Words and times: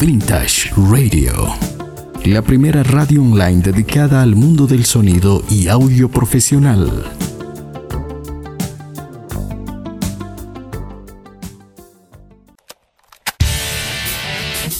Vintage 0.00 0.72
Radio, 0.90 1.54
la 2.24 2.42
primera 2.42 2.82
radio 2.82 3.22
online 3.22 3.62
dedicada 3.62 4.22
al 4.22 4.34
mundo 4.34 4.66
del 4.66 4.84
sonido 4.84 5.44
y 5.48 5.68
audio 5.68 6.10
profesional. 6.10 7.04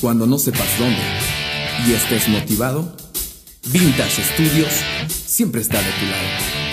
Cuando 0.01 0.27
no 0.27 0.37
sepas 0.39 0.79
dónde 0.79 0.99
y 1.87 1.93
estés 1.93 2.29
motivado, 2.29 2.97
Vintage 3.67 4.23
Studios 4.25 4.73
siempre 5.09 5.61
está 5.61 5.79
de 5.79 5.91
tu 6.01 6.07
lado. 6.07 6.64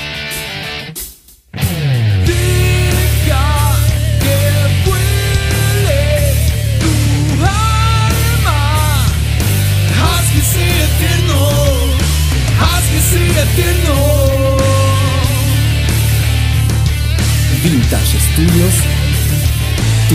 Tu 18.41 18.48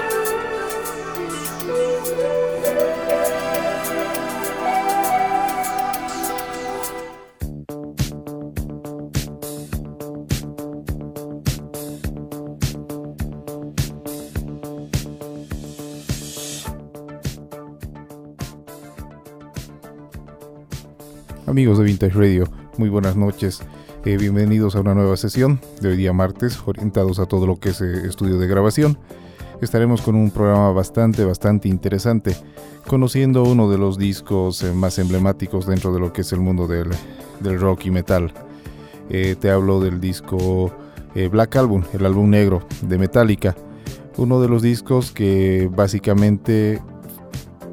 Amigos 21.61 21.77
de 21.77 21.83
Vintage 21.83 22.15
Radio, 22.15 22.47
muy 22.79 22.89
buenas 22.89 23.15
noches. 23.15 23.61
Eh, 24.03 24.17
bienvenidos 24.17 24.75
a 24.75 24.79
una 24.79 24.95
nueva 24.95 25.15
sesión 25.15 25.61
de 25.79 25.89
hoy 25.89 25.95
día 25.95 26.11
martes, 26.11 26.59
orientados 26.65 27.19
a 27.19 27.27
todo 27.27 27.45
lo 27.45 27.59
que 27.59 27.69
es 27.69 27.81
eh, 27.81 28.07
estudio 28.07 28.39
de 28.39 28.47
grabación. 28.47 28.97
Estaremos 29.61 30.01
con 30.01 30.15
un 30.15 30.31
programa 30.31 30.71
bastante, 30.71 31.23
bastante 31.23 31.67
interesante, 31.67 32.35
conociendo 32.87 33.43
uno 33.43 33.69
de 33.69 33.77
los 33.77 33.99
discos 33.99 34.63
eh, 34.63 34.73
más 34.73 34.97
emblemáticos 34.97 35.67
dentro 35.67 35.93
de 35.93 35.99
lo 35.99 36.11
que 36.11 36.21
es 36.21 36.33
el 36.33 36.39
mundo 36.39 36.65
del, 36.65 36.89
rock 37.59 37.85
y 37.85 37.91
metal. 37.91 38.33
te 39.07 39.51
hablo 39.51 39.79
del 39.81 40.01
disco 40.01 40.73
Black 41.13 41.57
Album, 41.57 41.83
el 41.93 42.07
álbum 42.07 42.27
negro 42.27 42.63
de 42.81 42.97
Metallica, 42.97 43.55
uno 44.17 44.41
de 44.41 44.47
los 44.47 44.63
discos 44.63 45.11
que 45.11 45.69
básicamente 45.71 46.81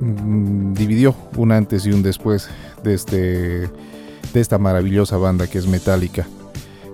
mm, 0.01 0.75
dividió 0.75 1.15
un 1.37 1.53
antes 1.53 1.87
y 1.87 1.93
un 1.93 2.03
después 2.03 2.49
de 2.83 2.95
este 2.95 3.71
de 4.33 4.41
esta 4.41 4.59
maravillosa 4.59 5.17
banda 5.17 5.47
que 5.47 5.59
es 5.59 5.67
Metallica. 5.67 6.27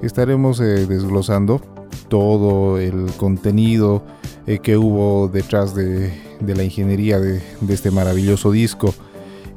Estaremos 0.03 0.61
eh, 0.61 0.87
desglosando 0.87 1.61
todo 2.09 2.79
el 2.79 3.07
contenido 3.17 4.03
eh, 4.47 4.59
que 4.59 4.77
hubo 4.77 5.29
detrás 5.29 5.75
de, 5.75 6.13
la 6.47 6.63
ingeniería 6.63 7.19
de, 7.19 7.43
este 7.69 7.91
maravilloso 7.91 8.53
disco, 8.53 8.95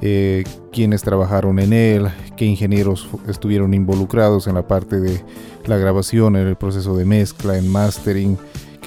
eh, 0.02 0.44
quienes 0.72 1.02
trabajaron 1.02 1.60
en 1.60 1.74
él, 1.74 2.08
qué 2.36 2.46
ingenieros 2.46 3.10
estuvieron 3.28 3.74
involucrados 3.74 4.48
en 4.48 4.56
la 4.56 4.68
parte 4.68 5.00
de 5.00 5.22
la 5.66 5.78
grabación, 5.78 6.36
en 6.36 6.48
el 6.48 6.56
proceso 6.56 6.96
de 6.96 7.04
mezcla, 7.04 7.58
en 7.58 7.68
mastering, 7.68 8.38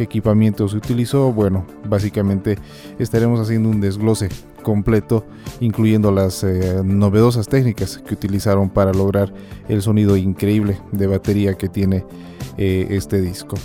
qué 0.00 0.04
equipamiento 0.04 0.66
se 0.66 0.78
utilizó. 0.78 1.30
Bueno, 1.30 1.66
básicamente 1.86 2.56
estaremos 2.98 3.38
haciendo 3.38 3.68
un 3.68 3.82
desglose 3.82 4.30
completo, 4.62 5.26
incluyendo 5.60 6.10
las 6.10 6.42
eh, 6.42 6.80
novedosas 6.82 7.48
técnicas 7.48 7.98
que 7.98 8.14
utilizaron 8.14 8.70
para 8.70 8.94
lograr 8.94 9.30
el 9.68 9.82
sonido 9.82 10.16
increíble 10.16 10.80
de 10.90 11.06
batería 11.06 11.52
que 11.52 11.68
tiene 11.68 12.06
eh, 12.56 12.86
este 12.88 13.20
disco. 13.20 13.56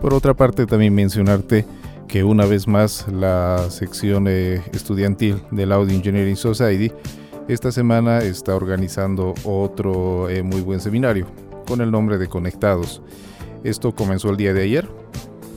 Por 0.00 0.14
otra 0.14 0.32
parte, 0.32 0.64
también 0.64 0.94
mencionarte 0.94 1.66
que 2.08 2.24
una 2.24 2.46
vez 2.46 2.66
más 2.66 3.06
la 3.12 3.66
sección 3.68 4.28
eh, 4.28 4.62
estudiantil 4.72 5.42
del 5.50 5.72
Audio 5.72 5.94
Engineering 5.94 6.36
Society 6.36 6.90
esta 7.48 7.70
semana 7.70 8.20
está 8.20 8.54
organizando 8.54 9.34
otro 9.44 10.28
muy 10.42 10.62
buen 10.62 10.80
seminario 10.80 11.26
con 11.66 11.80
el 11.80 11.90
nombre 11.90 12.18
de 12.18 12.28
Conectados. 12.28 13.02
Esto 13.64 13.94
comenzó 13.94 14.30
el 14.30 14.36
día 14.36 14.52
de 14.52 14.62
ayer, 14.62 14.88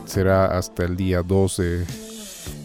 será 0.05 0.57
hasta 0.57 0.83
el 0.83 0.95
día 0.95 1.21
12 1.21 1.85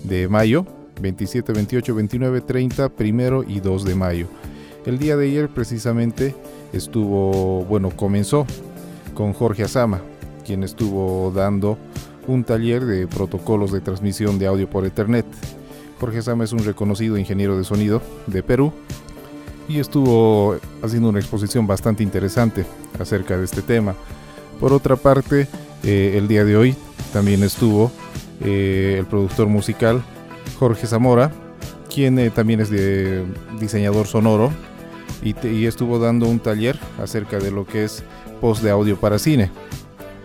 de 0.04 0.28
mayo, 0.28 0.66
27, 1.00 1.52
28, 1.52 1.94
29, 1.94 2.40
30, 2.42 2.88
primero 2.90 3.42
y 3.42 3.60
2 3.60 3.84
de 3.84 3.94
mayo. 3.94 4.26
El 4.86 4.98
día 4.98 5.16
de 5.16 5.26
ayer 5.26 5.48
precisamente 5.48 6.34
estuvo, 6.72 7.64
bueno, 7.64 7.90
comenzó 7.90 8.46
con 9.14 9.32
Jorge 9.32 9.64
Azama, 9.64 10.00
quien 10.44 10.62
estuvo 10.62 11.30
dando 11.32 11.78
un 12.26 12.44
taller 12.44 12.84
de 12.84 13.06
protocolos 13.06 13.72
de 13.72 13.80
transmisión 13.80 14.38
de 14.38 14.46
audio 14.46 14.68
por 14.68 14.84
Ethernet. 14.86 15.26
Jorge 15.98 16.18
Azama 16.18 16.44
es 16.44 16.52
un 16.52 16.60
reconocido 16.60 17.18
ingeniero 17.18 17.58
de 17.58 17.64
sonido 17.64 18.00
de 18.26 18.42
Perú 18.42 18.72
y 19.70 19.78
estuvo 19.78 20.56
haciendo 20.82 21.08
una 21.10 21.20
exposición 21.20 21.64
bastante 21.64 22.03
interesante 22.03 22.66
acerca 22.98 23.38
de 23.38 23.44
este 23.44 23.62
tema. 23.62 23.94
Por 24.58 24.72
otra 24.72 24.97
parte, 24.97 25.47
eh, 25.84 26.14
el 26.16 26.26
día 26.26 26.44
de 26.44 26.56
hoy 26.56 26.75
también 27.12 27.44
estuvo 27.44 27.92
eh, 28.41 28.97
el 28.98 29.06
productor 29.06 29.47
musical 29.47 30.03
Jorge 30.58 30.88
Zamora, 30.88 31.31
quien 31.88 32.19
eh, 32.19 32.31
también 32.31 32.60
es 32.60 32.69
de 32.69 33.25
diseñador 33.60 34.08
sonoro 34.08 34.50
y, 35.22 35.66
estuvo 35.66 36.00
dando 36.00 36.26
un 36.26 36.41
taller 36.41 36.76
acerca 37.00 37.38
de 37.38 37.52
lo 37.52 37.64
que 37.64 37.84
es 37.84 38.02
post 38.41 38.64
de 38.64 38.70
audio 38.70 38.98
para 38.98 39.20
cine. 39.20 39.52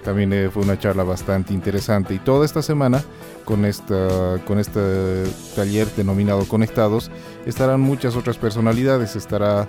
También 0.05 0.31
eh, 0.31 0.49
fue 0.49 0.63
una 0.63 0.79
charla 0.79 1.03
bastante 1.03 1.53
interesante 1.53 2.13
y 2.13 2.19
toda 2.19 2.45
esta 2.45 2.61
semana 2.61 3.03
con, 3.43 3.66
esta, 3.66 4.39
con 4.45 4.59
este 4.59 5.23
taller 5.55 5.88
denominado 5.97 6.47
Conectados 6.47 7.12
estarán 7.45 7.81
muchas 7.81 8.15
otras 8.15 8.38
personalidades. 8.38 9.15
Estará 9.15 9.68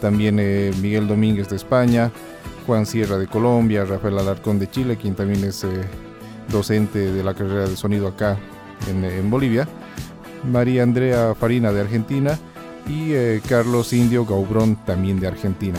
también 0.00 0.36
Miguel 0.80 1.06
Domínguez 1.06 1.48
de 1.48 1.56
España, 1.56 2.10
Juan 2.66 2.86
Sierra 2.86 3.18
de 3.18 3.26
Colombia, 3.26 3.84
Rafael 3.84 4.18
Alarcón 4.18 4.58
de 4.58 4.70
Chile, 4.70 4.96
quien 4.96 5.14
también 5.14 5.44
es 5.44 5.66
docente 6.50 7.12
de 7.12 7.22
la 7.22 7.34
carrera 7.34 7.68
de 7.68 7.76
sonido 7.76 8.08
acá 8.08 8.38
en, 8.88 9.30
Bolivia, 9.30 9.66
María 10.50 10.82
Andrea 10.82 11.34
Farina 11.34 11.72
de 11.72 11.80
Argentina 11.80 12.38
y 12.86 13.12
eh, 13.12 13.40
Carlos 13.48 13.92
Indio 13.92 14.24
Gaubrón 14.26 14.76
también 14.84 15.20
de 15.20 15.28
Argentina. 15.28 15.78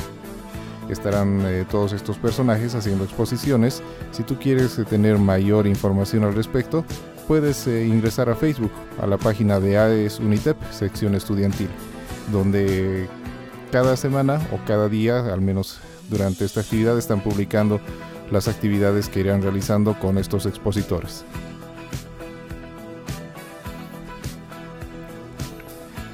Estarán 0.90 1.42
eh, 1.46 1.66
todos 1.70 1.94
estos 1.94 2.18
personajes 2.18 2.76
haciendo 2.76 3.04
exposiciones. 3.04 3.82
Si 4.12 4.24
tú 4.24 4.38
quieres 4.38 4.78
eh, 4.78 4.86
tener 4.86 5.18
mayor 5.18 5.68
información 5.68 6.24
al 6.24 6.36
respecto, 6.36 6.86
puedes 7.28 7.68
ingresar 7.68 8.30
a 8.30 8.36
Facebook, 8.36 8.72
a 9.02 9.08
la 9.08 9.18
página 9.18 9.60
de 9.60 9.78
AES 9.78 10.20
Unitep, 10.20 10.58
sección 10.72 11.16
estudiantil, 11.16 11.70
donde 12.32 13.08
cada 13.72 13.98
semana 13.98 14.40
o 14.52 14.60
cada 14.66 14.90
día, 14.90 15.34
al 15.34 15.42
menos 15.42 15.80
durante 16.10 16.46
esta 16.46 16.62
actividad, 16.62 16.98
están 16.98 17.22
publicando 17.22 17.80
las 18.32 18.48
actividades 18.48 19.10
que 19.10 19.22
irán 19.22 19.42
realizando 19.42 19.98
con 20.00 20.18
estos 20.18 20.46
expositores. 20.46 21.26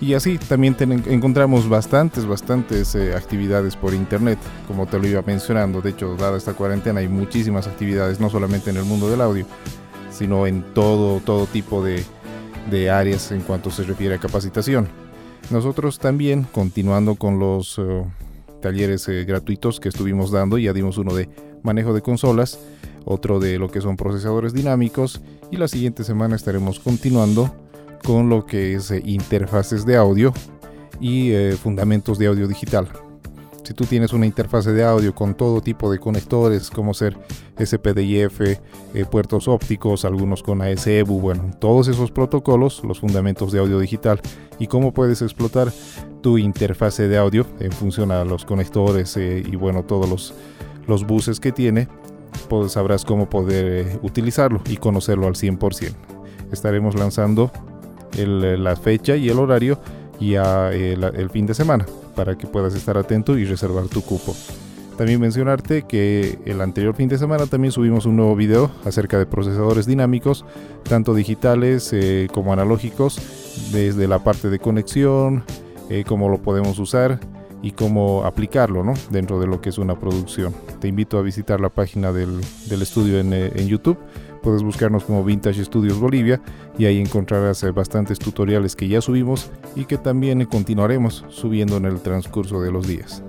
Y 0.01 0.15
así 0.15 0.39
también 0.39 0.75
encontramos 1.05 1.69
bastantes, 1.69 2.25
bastantes 2.25 2.95
eh, 2.95 3.13
actividades 3.13 3.75
por 3.75 3.93
internet, 3.93 4.39
como 4.67 4.87
te 4.87 4.97
lo 4.97 5.07
iba 5.07 5.21
mencionando. 5.21 5.79
De 5.79 5.91
hecho, 5.91 6.15
dada 6.15 6.39
esta 6.39 6.55
cuarentena, 6.55 7.01
hay 7.01 7.07
muchísimas 7.07 7.67
actividades, 7.67 8.19
no 8.19 8.27
solamente 8.31 8.71
en 8.71 8.77
el 8.77 8.83
mundo 8.83 9.11
del 9.11 9.21
audio, 9.21 9.45
sino 10.09 10.47
en 10.47 10.63
todo, 10.73 11.19
todo 11.19 11.45
tipo 11.45 11.83
de, 11.83 12.03
áreas 12.89 13.31
en 13.31 13.41
cuanto 13.41 13.69
se 13.69 13.83
refiere 13.83 14.15
a 14.15 14.17
capacitación. 14.17 14.87
Nosotros 15.51 15.99
también, 15.99 16.47
continuando 16.51 17.13
con 17.13 17.37
los 17.37 17.77
eh, 17.77 18.03
talleres 18.59 19.07
eh, 19.07 19.23
gratuitos 19.23 19.79
que 19.79 19.89
estuvimos 19.89 20.31
dando, 20.31 20.57
ya 20.57 20.73
dimos 20.73 20.97
uno 20.97 21.13
de 21.13 21.29
manejo 21.61 21.93
de 21.93 22.01
consolas, 22.01 22.59
otro 23.05 23.39
de 23.39 23.59
lo 23.59 23.69
que 23.69 23.81
son 23.81 23.97
procesadores 23.97 24.53
dinámicos 24.53 25.21
y 25.51 25.57
la 25.57 25.67
siguiente 25.67 26.03
semana 26.03 26.35
estaremos 26.35 26.79
continuando 26.79 27.53
con 28.03 28.29
lo 28.29 28.45
que 28.45 28.75
es 28.75 28.91
eh, 28.91 29.01
interfaces 29.05 29.85
de 29.85 29.95
audio 29.95 30.33
y 30.99 31.31
eh, 31.31 31.53
fundamentos 31.53 32.17
de 32.17 32.27
audio 32.27 32.47
digital. 32.47 32.87
Si 33.63 33.73
tú 33.73 33.85
tienes 33.85 34.11
una 34.11 34.25
interfase 34.25 34.73
de 34.73 34.83
audio 34.83 35.13
con 35.13 35.35
todo 35.35 35.61
tipo 35.61 35.91
de 35.91 35.99
conectores, 35.99 36.69
como 36.69 36.93
ser 36.93 37.17
SPDIF, 37.63 38.41
eh, 38.41 38.59
puertos 39.09 39.47
ópticos, 39.47 40.03
algunos 40.03 40.41
con 40.43 40.61
ASEBU, 40.61 41.21
bueno, 41.21 41.51
todos 41.59 41.87
esos 41.87 42.11
protocolos, 42.11 42.83
los 42.83 42.99
fundamentos 42.99 43.51
de 43.51 43.59
audio 43.59 43.79
digital 43.79 44.19
y 44.57 44.67
cómo 44.67 44.93
puedes 44.93 45.21
explotar 45.21 45.71
tu 46.21 46.37
interfase 46.37 47.07
de 47.07 47.17
audio 47.17 47.45
en 47.59 47.71
función 47.71 48.11
a 48.11 48.25
los 48.25 48.45
conectores 48.45 49.15
y 49.17 49.55
bueno, 49.55 49.83
todos 49.83 50.09
los, 50.09 50.33
los 50.87 51.05
buses 51.05 51.39
que 51.39 51.51
tiene, 51.51 51.87
pues 52.49 52.73
sabrás 52.73 53.05
cómo 53.05 53.29
poder 53.29 53.99
utilizarlo 54.01 54.61
y 54.67 54.77
conocerlo 54.77 55.27
al 55.27 55.35
100%. 55.35 55.93
Estaremos 56.51 56.95
lanzando 56.95 57.51
eh, 58.17 58.57
la 58.57 58.75
fecha 58.75 59.15
y 59.15 59.29
el 59.29 59.39
horario 59.39 59.79
y 60.19 60.35
eh, 60.35 60.93
el, 60.93 61.29
fin 61.29 61.45
de 61.45 61.53
semana 61.53 61.85
para 62.15 62.37
que 62.37 62.47
puedas 62.47 62.75
estar 62.75 62.97
atento 62.97 63.37
y 63.37 63.45
reservar 63.45 63.87
tu 63.87 64.01
cupo. 64.01 64.35
También 64.97 65.19
mencionarte 65.19 65.83
que 65.83 66.37
el 66.45 66.61
anterior 66.61 66.93
fin 66.93 67.09
de 67.09 67.17
semana 67.17 67.47
también 67.47 67.71
subimos 67.71 68.05
un 68.05 68.17
nuevo 68.17 68.35
video 68.35 68.69
acerca 68.85 69.17
de 69.17 69.25
procesadores 69.25 69.87
dinámicos, 69.87 70.45
tanto 70.83 71.15
digitales 71.15 71.91
eh, 71.93 72.27
como 72.33 72.53
analógicos, 72.53 73.19
desde 73.71 74.07
la 74.07 74.23
parte 74.23 74.49
de 74.49 74.59
conexión, 74.59 75.43
cómo 76.07 76.29
lo 76.29 76.41
podemos 76.41 76.79
usar 76.79 77.19
y 77.61 77.71
cómo 77.71 78.23
aplicarlo 78.23 78.81
¿no? 78.81 78.93
dentro 79.09 79.41
de 79.41 79.47
lo 79.47 79.59
que 79.59 79.69
es 79.69 79.77
una 79.77 79.99
producción. 79.99 80.53
Te 80.79 80.87
invito 80.87 81.17
a 81.17 81.21
visitar 81.21 81.59
la 81.59 81.67
página 81.67 82.13
del, 82.13 82.39
estudio 82.69 83.19
en 83.19 83.67
YouTube 83.67 83.97
Puedes 84.41 84.63
buscarnos 84.63 85.03
como 85.03 85.23
Vintage 85.23 85.63
Studios 85.63 85.99
Bolivia 85.99 86.41
y 86.77 86.85
ahí 86.85 86.99
encontrarás 86.99 87.61
eh, 87.63 87.71
bastantes 87.71 88.17
tutoriales 88.17 88.75
que 88.75 88.87
ya 88.87 89.01
subimos 89.01 89.51
y 89.75 89.85
que 89.85 89.97
también 89.97 90.43
continuaremos 90.45 91.25
subiendo 91.29 91.77
en 91.77 91.85
el 91.85 92.01
transcurso 92.01 92.61
de 92.61 92.71
los 92.71 92.87
días. 92.87 93.23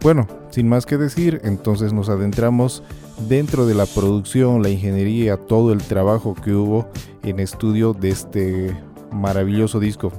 Bueno, 0.00 0.26
sin 0.50 0.68
más 0.68 0.86
que 0.86 0.96
decir, 0.96 1.40
entonces 1.44 1.92
nos 1.92 2.08
adentramos 2.08 2.82
dentro 3.28 3.66
de 3.66 3.74
la 3.74 3.86
producción, 3.86 4.62
la 4.62 4.70
ingeniería, 4.70 5.36
todo 5.36 5.72
el 5.72 5.82
trabajo 5.82 6.34
que 6.34 6.54
hubo 6.54 6.88
en 7.24 7.40
estudio 7.40 7.92
de 7.92 8.10
este 8.10 8.76
maravilloso 9.12 9.80
disco, 9.80 10.12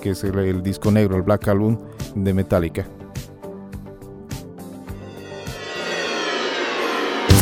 que 0.00 0.10
es 0.10 0.22
el, 0.22 0.38
el 0.38 0.62
disco 0.62 0.92
negro, 0.92 1.16
el 1.16 1.22
Black 1.22 1.48
Album 1.48 1.78
de 2.14 2.34
Metallica. 2.34 2.86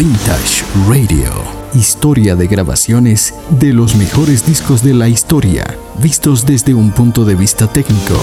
Vintage 0.00 0.64
Radio. 0.88 1.30
Historia 1.74 2.34
de 2.34 2.46
grabaciones 2.46 3.34
de 3.60 3.74
los 3.74 3.96
mejores 3.96 4.46
discos 4.46 4.82
de 4.82 4.94
la 4.94 5.08
historia, 5.08 5.76
vistos 6.02 6.46
desde 6.46 6.72
un 6.72 6.90
punto 6.90 7.26
de 7.26 7.34
vista 7.34 7.70
técnico. 7.70 8.14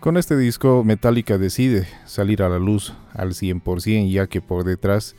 Con 0.00 0.16
este 0.16 0.34
disco 0.34 0.82
Metallica 0.82 1.36
decide 1.36 1.86
salir 2.06 2.42
a 2.42 2.48
la 2.48 2.58
luz 2.58 2.94
al 3.12 3.34
100% 3.34 4.10
ya 4.10 4.28
que 4.28 4.40
por 4.40 4.64
detrás 4.64 5.14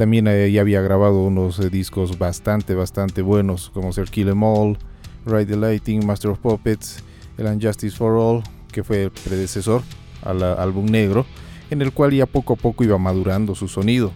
también 0.00 0.28
eh, 0.28 0.50
ya 0.50 0.62
había 0.62 0.80
grabado 0.80 1.24
unos 1.24 1.58
eh, 1.58 1.68
discos 1.68 2.18
bastante, 2.18 2.74
bastante 2.74 3.20
buenos, 3.20 3.68
como 3.68 3.92
ser 3.92 4.08
Kill 4.08 4.30
Em 4.30 4.42
All, 4.42 4.78
Ride 5.26 5.44
the 5.44 5.56
Lighting, 5.58 6.06
Master 6.06 6.30
of 6.30 6.38
Puppets, 6.38 7.04
el 7.36 7.44
Unjustice 7.44 7.94
for 7.94 8.16
All, 8.16 8.42
que 8.72 8.82
fue 8.82 9.02
el 9.02 9.10
predecesor 9.10 9.82
al 10.22 10.42
álbum 10.42 10.86
negro, 10.86 11.26
en 11.68 11.82
el 11.82 11.92
cual 11.92 12.12
ya 12.12 12.24
poco 12.24 12.54
a 12.54 12.56
poco 12.56 12.82
iba 12.82 12.96
madurando 12.96 13.54
su 13.54 13.68
sonido. 13.68 14.10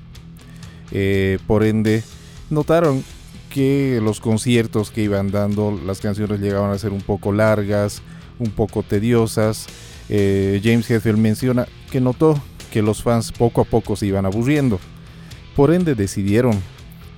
Eh, 0.90 1.38
por 1.46 1.62
ende, 1.62 2.02
notaron 2.48 3.04
que 3.50 4.00
los 4.02 4.20
conciertos 4.20 4.90
que 4.90 5.02
iban 5.02 5.30
dando, 5.30 5.78
las 5.84 6.00
canciones 6.00 6.40
llegaban 6.40 6.70
a 6.70 6.78
ser 6.78 6.92
un 6.92 7.02
poco 7.02 7.30
largas, 7.30 8.00
un 8.38 8.52
poco 8.52 8.82
tediosas. 8.82 9.66
James 10.08 10.90
Hetfield 10.90 11.18
menciona 11.18 11.68
que 11.90 12.00
notó 12.00 12.40
que 12.72 12.80
los 12.80 13.02
fans 13.02 13.32
poco 13.32 13.60
a 13.60 13.64
poco 13.64 13.96
se 13.96 14.06
iban 14.06 14.24
aburriendo 14.24 14.80
por 15.56 15.72
ende 15.72 15.94
decidieron 15.94 16.60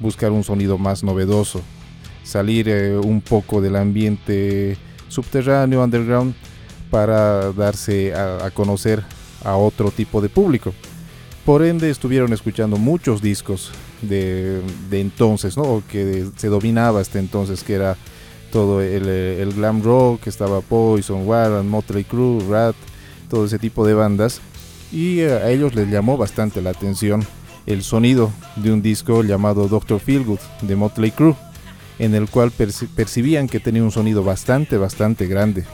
buscar 0.01 0.31
un 0.31 0.45
sonido 0.45 0.79
más 0.79 1.03
novedoso, 1.03 1.63
salir 2.23 2.69
eh, 2.69 2.97
un 2.97 3.21
poco 3.21 3.61
del 3.61 3.77
ambiente 3.77 4.77
subterráneo, 5.09 5.83
underground, 5.83 6.35
para 6.91 7.53
darse 7.53 8.15
a, 8.15 8.51
conocer 8.51 9.03
a 9.45 9.57
otro 9.57 9.91
tipo 9.91 10.21
de 10.21 10.29
público. 10.29 10.73
Por 11.45 11.65
ende 11.65 11.91
estuvieron 11.91 12.33
escuchando 12.33 12.77
muchos 12.77 13.23
discos 13.23 13.71
de, 14.03 14.61
entonces, 14.91 15.57
¿no? 15.57 15.83
que 15.89 16.27
se 16.37 16.49
dominaba 16.49 17.01
hasta 17.01 17.19
entonces, 17.19 17.63
que 17.63 17.75
era 17.75 17.97
todo 18.53 18.83
el, 18.83 19.53
glam 19.55 19.83
rock, 19.83 20.27
estaba 20.27 20.61
Poison, 20.61 21.27
Warren, 21.27 21.69
Motley 21.69 22.05
Crue, 22.05 22.43
Rat, 22.49 22.77
todo 23.29 23.47
ese 23.47 23.59
tipo 23.59 23.87
de 23.87 23.95
bandas. 23.95 24.41
Y 24.93 25.21
eh, 25.21 25.33
a 25.33 25.51
ellos 25.51 25.75
les 25.75 25.89
llamó 25.89 26.17
bastante 26.17 26.63
la 26.63 26.71
atención 26.71 27.25
el 27.67 27.83
sonido 27.83 28.33
de 28.57 28.73
un 28.73 28.81
disco 28.81 29.23
llamado 29.23 29.69
Doctor 29.69 30.01
Feelgood 30.01 30.39
de 30.63 30.77
Motley 30.77 31.11
Crue, 31.11 31.35
en 31.99 32.15
el 32.15 32.29
cual 32.29 32.51
percibían 32.51 33.49
que 33.49 33.61
tenía 33.61 33.83
un 33.83 33.91
sonido 33.91 34.23
bastante, 34.23 34.77
bastante 34.77 35.27
grande, 35.27 35.65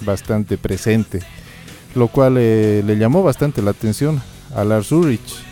bastante 0.00 0.56
presente, 0.56 1.20
lo 1.94 2.08
cual 2.08 2.36
eh, 2.38 2.82
le 2.84 2.96
llamó 2.96 3.22
bastante 3.22 3.62
la 3.62 3.72
atención 3.72 4.22
a 4.54 4.64
Lars 4.64 4.92
Ulrich. 4.92 5.44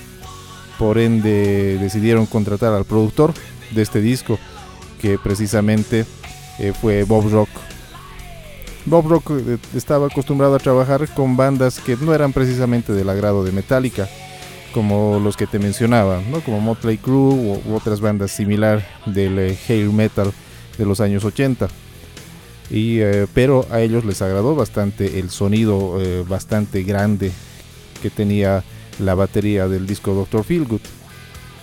Por 0.78 0.98
ende 0.98 1.76
decidieron 1.78 2.24
contratar 2.24 2.72
al 2.72 2.86
productor 2.86 3.34
de 3.72 3.82
este 3.82 4.00
disco, 4.00 4.38
que 5.00 5.18
precisamente 5.18 6.06
eh, 6.58 6.72
fue 6.80 7.04
Bob 7.04 7.30
Rock. 7.30 7.50
Bob 8.86 9.06
Rock 9.08 9.32
eh, 9.32 9.58
estaba 9.74 10.06
acostumbrado 10.06 10.54
a 10.54 10.58
trabajar 10.58 11.06
con 11.08 11.36
bandas 11.36 11.80
que 11.80 11.98
no 11.98 12.14
eran 12.14 12.32
precisamente 12.32 12.94
del 12.94 13.10
agrado 13.10 13.44
de 13.44 13.52
Metallica 13.52 14.08
como 14.72 15.20
los 15.20 15.36
que 15.36 15.46
te 15.46 15.58
mencionaba, 15.58 16.22
¿no? 16.30 16.40
como 16.40 16.60
Motley 16.60 16.98
Crue 16.98 17.34
u, 17.34 17.74
otras 17.74 18.00
bandas 18.00 18.30
similar 18.30 18.86
del 19.06 19.38
eh, 19.38 19.58
hair 19.68 19.90
metal 19.90 20.32
de 20.78 20.86
los 20.86 21.00
años 21.00 21.24
80. 21.24 21.68
Y, 22.70 23.00
eh, 23.00 23.26
pero 23.34 23.66
a 23.70 23.80
ellos 23.80 24.04
les 24.04 24.22
agradó 24.22 24.54
bastante 24.54 25.18
el 25.18 25.30
sonido 25.30 26.00
eh, 26.00 26.24
bastante 26.28 26.84
grande 26.84 27.32
que 28.00 28.10
tenía 28.10 28.62
la 29.00 29.14
batería 29.14 29.66
del 29.66 29.86
disco 29.86 30.14
Doctor 30.14 30.44
Feelgood. 30.44 30.80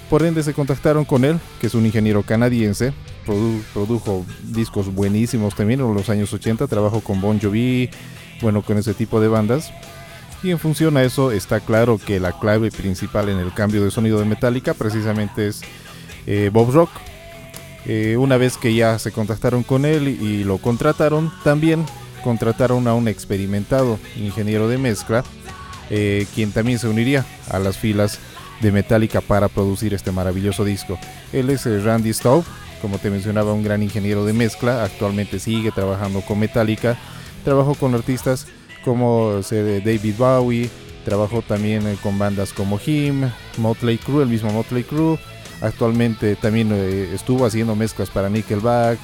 Por 0.09 0.23
ende 0.23 0.43
se 0.43 0.53
contactaron 0.53 1.05
con 1.05 1.25
él, 1.25 1.39
que 1.59 1.67
es 1.67 1.75
un 1.75 1.85
ingeniero 1.85 2.23
canadiense, 2.23 2.93
produjo 3.73 4.25
discos 4.43 4.93
buenísimos 4.93 5.55
también 5.55 5.81
en 5.81 5.93
los 5.93 6.09
años 6.09 6.31
80, 6.31 6.67
trabajó 6.67 7.01
con 7.01 7.19
Bon 7.19 7.39
Jovi, 7.39 7.89
bueno, 8.41 8.61
con 8.61 8.77
ese 8.77 8.93
tipo 8.93 9.19
de 9.19 9.27
bandas. 9.27 9.73
Y 10.43 10.51
en 10.51 10.59
función 10.59 10.97
a 10.97 11.03
eso 11.03 11.31
está 11.31 11.59
claro 11.59 11.99
que 12.03 12.19
la 12.19 12.37
clave 12.37 12.69
principal 12.71 13.29
en 13.29 13.39
el 13.39 13.53
cambio 13.53 13.83
de 13.83 13.91
sonido 13.91 14.19
de 14.19 14.25
Metallica 14.25 14.73
precisamente 14.73 15.47
es 15.47 15.61
eh, 16.27 16.49
Bob 16.53 16.71
Rock. 16.71 16.91
Eh, 17.85 18.17
una 18.17 18.37
vez 18.37 18.57
que 18.57 18.73
ya 18.75 18.99
se 18.99 19.11
contactaron 19.11 19.63
con 19.63 19.85
él 19.85 20.07
y 20.07 20.43
lo 20.43 20.57
contrataron, 20.57 21.31
también 21.43 21.85
contrataron 22.23 22.87
a 22.87 22.93
un 22.93 23.07
experimentado 23.07 23.97
ingeniero 24.15 24.67
de 24.67 24.77
mezcla, 24.77 25.23
eh, 25.89 26.27
quien 26.35 26.51
también 26.51 26.79
se 26.79 26.87
uniría 26.87 27.25
a 27.49 27.59
las 27.59 27.77
filas 27.77 28.19
de 28.61 28.71
Metallica 28.71 29.21
para 29.21 29.47
producir 29.47 29.93
este 29.93 30.11
maravilloso 30.11 30.65
disco. 30.65 30.99
Él 31.31 31.49
es 31.49 31.65
Randy 31.83 32.13
Staub, 32.13 32.43
como 32.81 32.99
te 32.99 33.09
mencionaba, 33.09 33.53
un 33.53 33.63
gran 33.63 33.81
ingeniero 33.81 34.25
de 34.25 34.33
mezcla, 34.33 34.83
actualmente 34.83 35.39
sigue 35.39 35.71
trabajando 35.71 36.21
con 36.21 36.39
Metallica, 36.39 36.97
trabajó 37.43 37.75
con 37.75 37.95
artistas 37.95 38.47
como 38.87 39.41
David 39.51 40.15
Bowie, 40.17 40.69
trabajó 41.03 41.41
también 41.41 41.85
eh, 41.85 41.97
con 42.01 42.17
bandas 42.17 42.53
como 42.53 42.79
Him, 42.79 43.29
Motley 43.57 43.97
Crue, 43.97 44.23
el 44.23 44.29
mismo 44.29 44.49
Motley 44.53 44.85
Crue. 44.85 45.19
Actualmente 45.59 46.37
también 46.37 46.69
eh, 46.71 47.09
estuvo 47.13 47.45
haciendo 47.45 47.75
mezclas 47.75 48.09
para 48.09 48.29
Nickelback, 48.29 48.97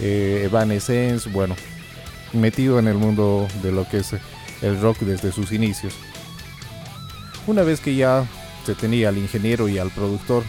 eh, 0.00 0.44
Evanescence, 0.46 1.28
bueno, 1.28 1.54
metido 2.32 2.78
en 2.78 2.88
el 2.88 2.94
mundo 2.94 3.46
de 3.62 3.72
lo 3.72 3.86
que 3.86 3.98
es 3.98 4.14
el 4.62 4.80
rock 4.80 5.00
desde 5.00 5.32
sus 5.32 5.52
inicios. 5.52 5.92
Una 7.46 7.62
vez 7.62 7.80
que 7.80 7.94
ya 7.94 8.24
se 8.64 8.74
tenía 8.74 9.10
al 9.10 9.18
ingeniero 9.18 9.68
y 9.68 9.78
al 9.78 9.90
productor 9.90 10.44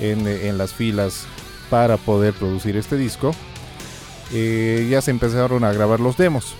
en, 0.00 0.26
en 0.26 0.58
las 0.58 0.74
filas 0.74 1.26
para 1.70 1.96
poder 1.96 2.34
producir 2.34 2.76
este 2.76 2.96
disco, 2.96 3.30
eh, 4.32 4.88
ya 4.90 5.00
se 5.00 5.12
empezaron 5.12 5.62
a 5.62 5.72
grabar 5.72 6.00
los 6.00 6.16
demos 6.16 6.56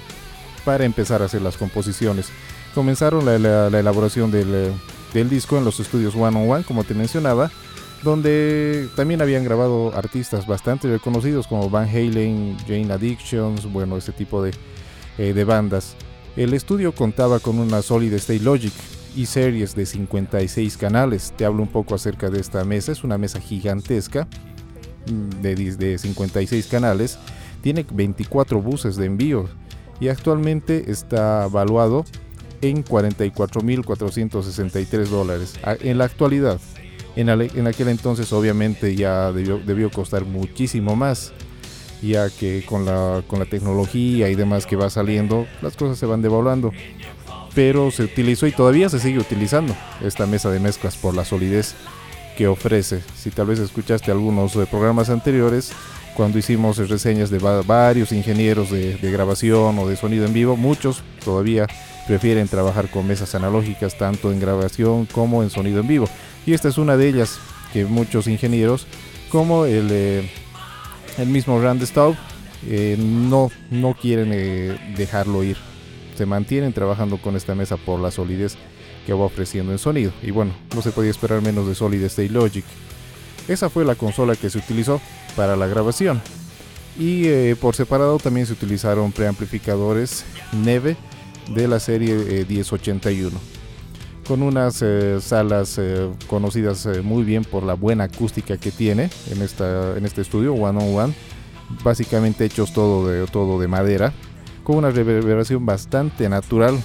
para 0.64 0.84
empezar 0.84 1.22
a 1.22 1.26
hacer 1.26 1.42
las 1.42 1.56
composiciones. 1.56 2.28
Comenzaron 2.74 3.24
la, 3.24 3.66
elaboración 3.78 4.30
del, 4.30 4.72
del, 5.12 5.30
disco 5.30 5.56
en 5.58 5.64
los 5.64 5.78
estudios 5.80 6.14
One 6.14 6.38
on 6.38 6.50
One, 6.50 6.64
como 6.64 6.84
te 6.84 6.94
mencionaba, 6.94 7.50
donde 8.02 8.88
también 8.96 9.22
habían 9.22 9.44
grabado 9.44 9.94
artistas 9.96 10.46
bastante 10.46 10.88
reconocidos 10.88 11.46
como 11.46 11.70
Van 11.70 11.88
Halen, 11.88 12.56
Jane 12.66 12.92
Addictions, 12.92 13.70
bueno, 13.72 13.96
ese 13.96 14.12
tipo 14.12 14.42
de, 14.42 14.52
eh, 15.18 15.44
bandas. 15.44 15.94
El 16.36 16.52
estudio 16.52 16.92
contaba 16.92 17.38
con 17.38 17.58
una 17.58 17.80
Solid 17.80 18.12
State 18.14 18.42
Logic 18.42 18.72
y 19.14 19.26
series 19.26 19.76
de 19.76 19.86
56 19.86 20.76
canales. 20.76 21.32
Te 21.36 21.44
hablo 21.44 21.62
un 21.62 21.68
poco 21.68 21.94
acerca 21.94 22.28
de 22.28 22.40
esta 22.40 22.64
mesa, 22.64 22.90
es 22.90 23.04
una 23.04 23.16
mesa 23.16 23.40
gigantesca 23.40 24.26
mm, 25.06 25.40
de 25.40 25.98
56 25.98 26.66
canales 26.66 27.18
tiene 27.64 27.86
24 27.90 28.60
buses 28.60 28.94
de 28.96 29.06
envío 29.06 29.48
y 30.00 30.08
actualmente 30.08 30.90
está 30.90 31.46
valuado 31.48 32.04
en 32.60 32.84
44.463 32.84 35.06
dólares 35.06 35.54
en 35.80 35.96
la 35.98 36.04
actualidad. 36.04 36.60
En, 37.16 37.30
aquel 37.30 37.88
entonces 37.88 38.32
obviamente 38.32 38.96
ya 38.96 39.30
debió, 39.30 39.90
costar 39.90 40.24
muchísimo 40.24 40.96
más, 40.96 41.32
ya 42.02 42.28
que 42.28 42.64
con 42.66 42.84
la, 42.84 43.22
con 43.28 43.38
la 43.38 43.44
tecnología 43.44 44.28
y 44.30 44.34
demás 44.34 44.66
que 44.66 44.74
va 44.74 44.90
saliendo, 44.90 45.46
las 45.62 45.76
cosas 45.76 45.96
se 45.98 46.06
van 46.06 46.22
devaluando. 46.22 46.72
Pero 47.54 47.92
se 47.92 48.02
utilizó 48.02 48.48
y 48.48 48.52
todavía 48.52 48.88
se 48.88 48.98
sigue 48.98 49.20
utilizando 49.20 49.76
esta 50.02 50.26
mesa 50.26 50.50
de 50.50 50.58
mezclas 50.58 50.96
por 50.96 51.14
la 51.14 51.24
solidez 51.24 51.76
que 52.36 52.48
ofrece. 52.48 53.00
Si 53.16 53.30
tal 53.30 53.46
vez 53.46 53.60
escuchaste 53.60 54.10
algunos 54.10 54.56
de 54.56 54.66
programas 54.66 55.08
anteriores, 55.08 55.72
cuando 56.16 56.38
hicimos 56.38 56.76
reseñas 56.88 57.30
de 57.30 57.38
varios 57.38 58.12
ingenieros 58.12 58.70
de, 58.70 58.96
grabación 59.02 59.78
o 59.78 59.88
de 59.88 59.96
sonido 59.96 60.24
en 60.24 60.32
vivo, 60.32 60.56
muchos 60.56 61.02
todavía 61.24 61.66
prefieren 62.06 62.48
trabajar 62.48 62.90
con 62.90 63.06
mesas 63.06 63.34
analógicas 63.34 63.96
tanto 63.98 64.30
en 64.32 64.40
grabación 64.40 65.06
como 65.06 65.42
en 65.42 65.50
sonido 65.50 65.80
en 65.80 65.88
vivo. 65.88 66.08
Y 66.46 66.52
esta 66.52 66.68
es 66.68 66.78
una 66.78 66.96
de 66.96 67.08
ellas 67.08 67.38
que 67.72 67.84
muchos 67.84 68.26
ingenieros, 68.26 68.86
como 69.30 69.64
el, 69.64 69.88
eh, 69.90 70.30
el 71.18 71.28
mismo 71.28 71.60
Rand 71.60 71.82
Staub, 71.82 72.16
eh, 72.66 72.96
no, 72.98 73.50
no 73.70 73.94
quieren 73.94 74.30
eh, 74.32 74.94
dejarlo 74.96 75.42
ir. 75.42 75.56
Se 76.16 76.26
mantienen 76.26 76.72
trabajando 76.72 77.18
con 77.18 77.36
esta 77.36 77.54
mesa 77.54 77.76
por 77.76 77.98
la 77.98 78.10
solidez 78.10 78.56
que 79.04 79.12
va 79.12 79.24
ofreciendo 79.24 79.72
en 79.72 79.78
sonido. 79.78 80.12
Y 80.22 80.30
bueno, 80.30 80.52
no 80.74 80.80
se 80.80 80.92
podía 80.92 81.10
esperar 81.10 81.42
menos 81.42 81.66
de 81.66 81.74
Solid 81.74 82.02
State 82.04 82.30
Logic. 82.30 82.64
Esa 83.48 83.68
fue 83.68 83.84
la 83.84 83.94
consola 83.94 84.36
que 84.36 84.48
se 84.48 84.58
utilizó 84.58 85.00
para 85.36 85.56
la 85.56 85.66
grabación. 85.66 86.20
Y 86.98 87.26
eh, 87.26 87.56
por 87.60 87.74
separado 87.74 88.18
también 88.18 88.46
se 88.46 88.52
utilizaron 88.52 89.12
preamplificadores 89.12 90.24
Neve 90.52 90.96
de 91.52 91.68
la 91.68 91.80
serie 91.80 92.46
1081 92.48 93.36
eh, 93.36 93.40
con 94.26 94.42
unas 94.42 94.80
eh, 94.80 95.18
salas 95.20 95.78
conocidas 96.28 96.88
muy 97.02 97.24
bien 97.24 97.44
por 97.44 97.62
la 97.62 97.74
buena 97.74 98.04
acústica 98.04 98.56
que 98.56 98.70
tiene 98.70 99.10
en, 99.30 99.42
esta, 99.42 99.98
en 99.98 100.06
este 100.06 100.22
estudio 100.22 100.54
One 100.54 100.82
on 100.82 100.96
One, 100.96 101.14
básicamente 101.82 102.46
hechos 102.46 102.72
todo 102.72 103.06
de, 103.06 103.26
todo 103.26 103.60
de 103.60 103.68
madera, 103.68 104.14
con 104.62 104.76
una 104.76 104.90
reverberación 104.90 105.66
bastante 105.66 106.26
natural 106.30 106.78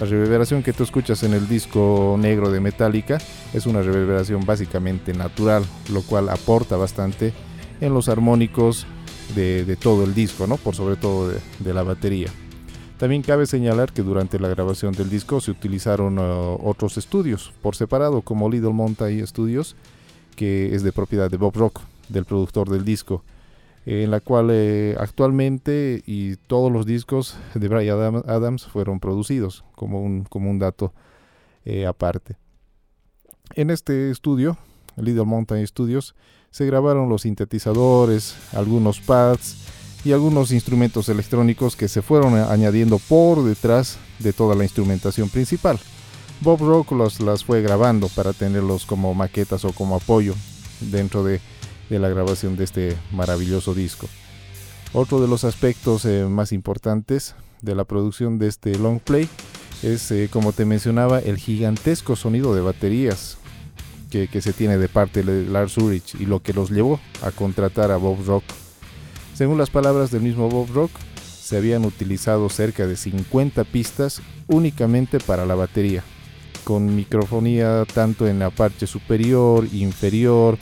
la 0.00 0.06
reverberación 0.06 0.64
que 0.64 0.72
tú 0.72 0.82
escuchas 0.82 1.22
en 1.22 1.34
el 1.34 1.48
disco 1.48 2.16
negro 2.18 2.50
de 2.50 2.58
Metallica 2.58 3.18
es 3.52 3.66
una 3.66 3.80
reverberación 3.80 4.44
básicamente 4.44 5.14
natural, 5.14 5.64
lo 5.92 6.02
cual 6.02 6.28
aporta 6.30 6.76
bastante 6.76 7.32
en 7.84 7.92
los 7.92 8.08
armónicos 8.08 8.86
de, 9.34 9.76
todo 9.76 10.04
el 10.04 10.14
disco, 10.14 10.46
por 10.58 10.74
sobre 10.74 10.96
todo 10.96 11.28
de, 11.28 11.74
la 11.74 11.82
batería. 11.82 12.28
También 12.98 13.22
cabe 13.22 13.46
señalar 13.46 13.92
que 13.92 14.02
durante 14.02 14.38
la 14.38 14.48
grabación 14.48 14.94
del 14.94 15.10
disco 15.10 15.40
se 15.40 15.50
utilizaron 15.50 16.18
uh, 16.18 16.58
otros 16.62 16.96
estudios 16.96 17.52
por 17.60 17.76
separado, 17.76 18.22
como 18.22 18.48
Little 18.48 18.72
Mountain 18.72 19.26
Studios, 19.26 19.76
que 20.36 20.74
es 20.74 20.82
de 20.82 20.92
propiedad 20.92 21.30
de 21.30 21.36
Bob 21.36 21.56
Rock, 21.56 21.80
del 22.08 22.24
productor 22.24 22.70
del 22.70 22.84
disco 22.84 23.22
en 23.86 24.10
la 24.10 24.20
cual 24.20 24.48
eh, 24.50 24.96
actualmente 24.98 26.02
y 26.06 26.36
todos 26.36 26.72
los 26.72 26.86
discos 26.86 27.36
de 27.54 27.68
Brian 27.68 28.22
Adams 28.26 28.64
fueron 28.64 28.98
producidos, 28.98 29.62
como 29.74 30.02
un, 30.02 30.24
como 30.24 30.50
un 30.50 30.58
dato 30.58 30.94
eh, 31.66 31.84
aparte. 31.84 32.36
En 33.54 33.70
este 33.70 34.10
estudio, 34.10 34.56
Little 34.96 35.26
Mountain 35.26 35.66
Studios, 35.66 36.14
se 36.54 36.66
grabaron 36.66 37.08
los 37.08 37.22
sintetizadores, 37.22 38.36
algunos 38.52 39.00
pads 39.00 39.56
y 40.04 40.12
algunos 40.12 40.52
instrumentos 40.52 41.08
electrónicos 41.08 41.74
que 41.74 41.88
se 41.88 42.00
fueron 42.00 42.36
añadiendo 42.36 43.00
por 43.00 43.42
detrás 43.42 43.98
de 44.20 44.32
toda 44.32 44.54
la 44.54 44.62
instrumentación 44.62 45.28
principal. 45.28 45.80
Bob 46.42 46.60
Rock 46.60 46.92
las 46.92 47.42
fue 47.42 47.60
grabando 47.60 48.06
para 48.06 48.32
tenerlos 48.32 48.86
como 48.86 49.14
maquetas 49.14 49.64
o 49.64 49.72
como 49.72 49.96
apoyo 49.96 50.34
dentro 50.80 51.24
de 51.24 51.40
de 51.90 51.98
la 51.98 52.08
grabación 52.08 52.56
de 52.56 52.64
este 52.64 52.96
maravilloso 53.12 53.74
disco. 53.74 54.08
Otro 54.92 55.20
de 55.20 55.28
los 55.28 55.44
aspectos 55.44 56.04
eh, 56.04 56.24
más 56.24 56.52
importantes 56.52 57.34
de 57.62 57.74
la 57.74 57.84
producción 57.84 58.38
de 58.38 58.48
este 58.48 58.78
long 58.78 59.00
play 59.00 59.28
es, 59.82 60.10
eh, 60.10 60.28
como 60.30 60.52
te 60.52 60.64
mencionaba, 60.64 61.18
el 61.18 61.36
gigantesco 61.36 62.16
sonido 62.16 62.54
de 62.54 62.60
baterías 62.60 63.38
que, 64.30 64.40
se 64.40 64.52
tiene 64.52 64.78
de 64.78 64.88
parte 64.88 65.22
de 65.22 65.50
Lars 65.50 65.76
Ulrich 65.76 66.14
y 66.14 66.26
lo 66.26 66.40
que 66.40 66.52
los 66.52 66.70
llevó 66.70 67.00
a 67.22 67.30
contratar 67.32 67.90
a 67.90 67.96
Bob 67.96 68.24
Rock. 68.24 68.44
Según 69.34 69.58
las 69.58 69.70
palabras 69.70 70.10
del 70.10 70.22
mismo 70.22 70.48
Bob 70.48 70.68
Rock, 70.72 70.92
se 71.22 71.56
habían 71.56 71.84
utilizado 71.84 72.48
cerca 72.48 72.86
de 72.86 72.96
50 72.96 73.64
pistas 73.64 74.22
únicamente 74.46 75.18
para 75.18 75.44
la 75.44 75.56
batería, 75.56 76.04
con 76.62 76.94
microfonía 76.94 77.84
tanto 77.92 78.28
en 78.28 78.38
la 78.38 78.50
parte 78.50 78.86
superior, 78.86 79.66
inferior, 79.72 80.58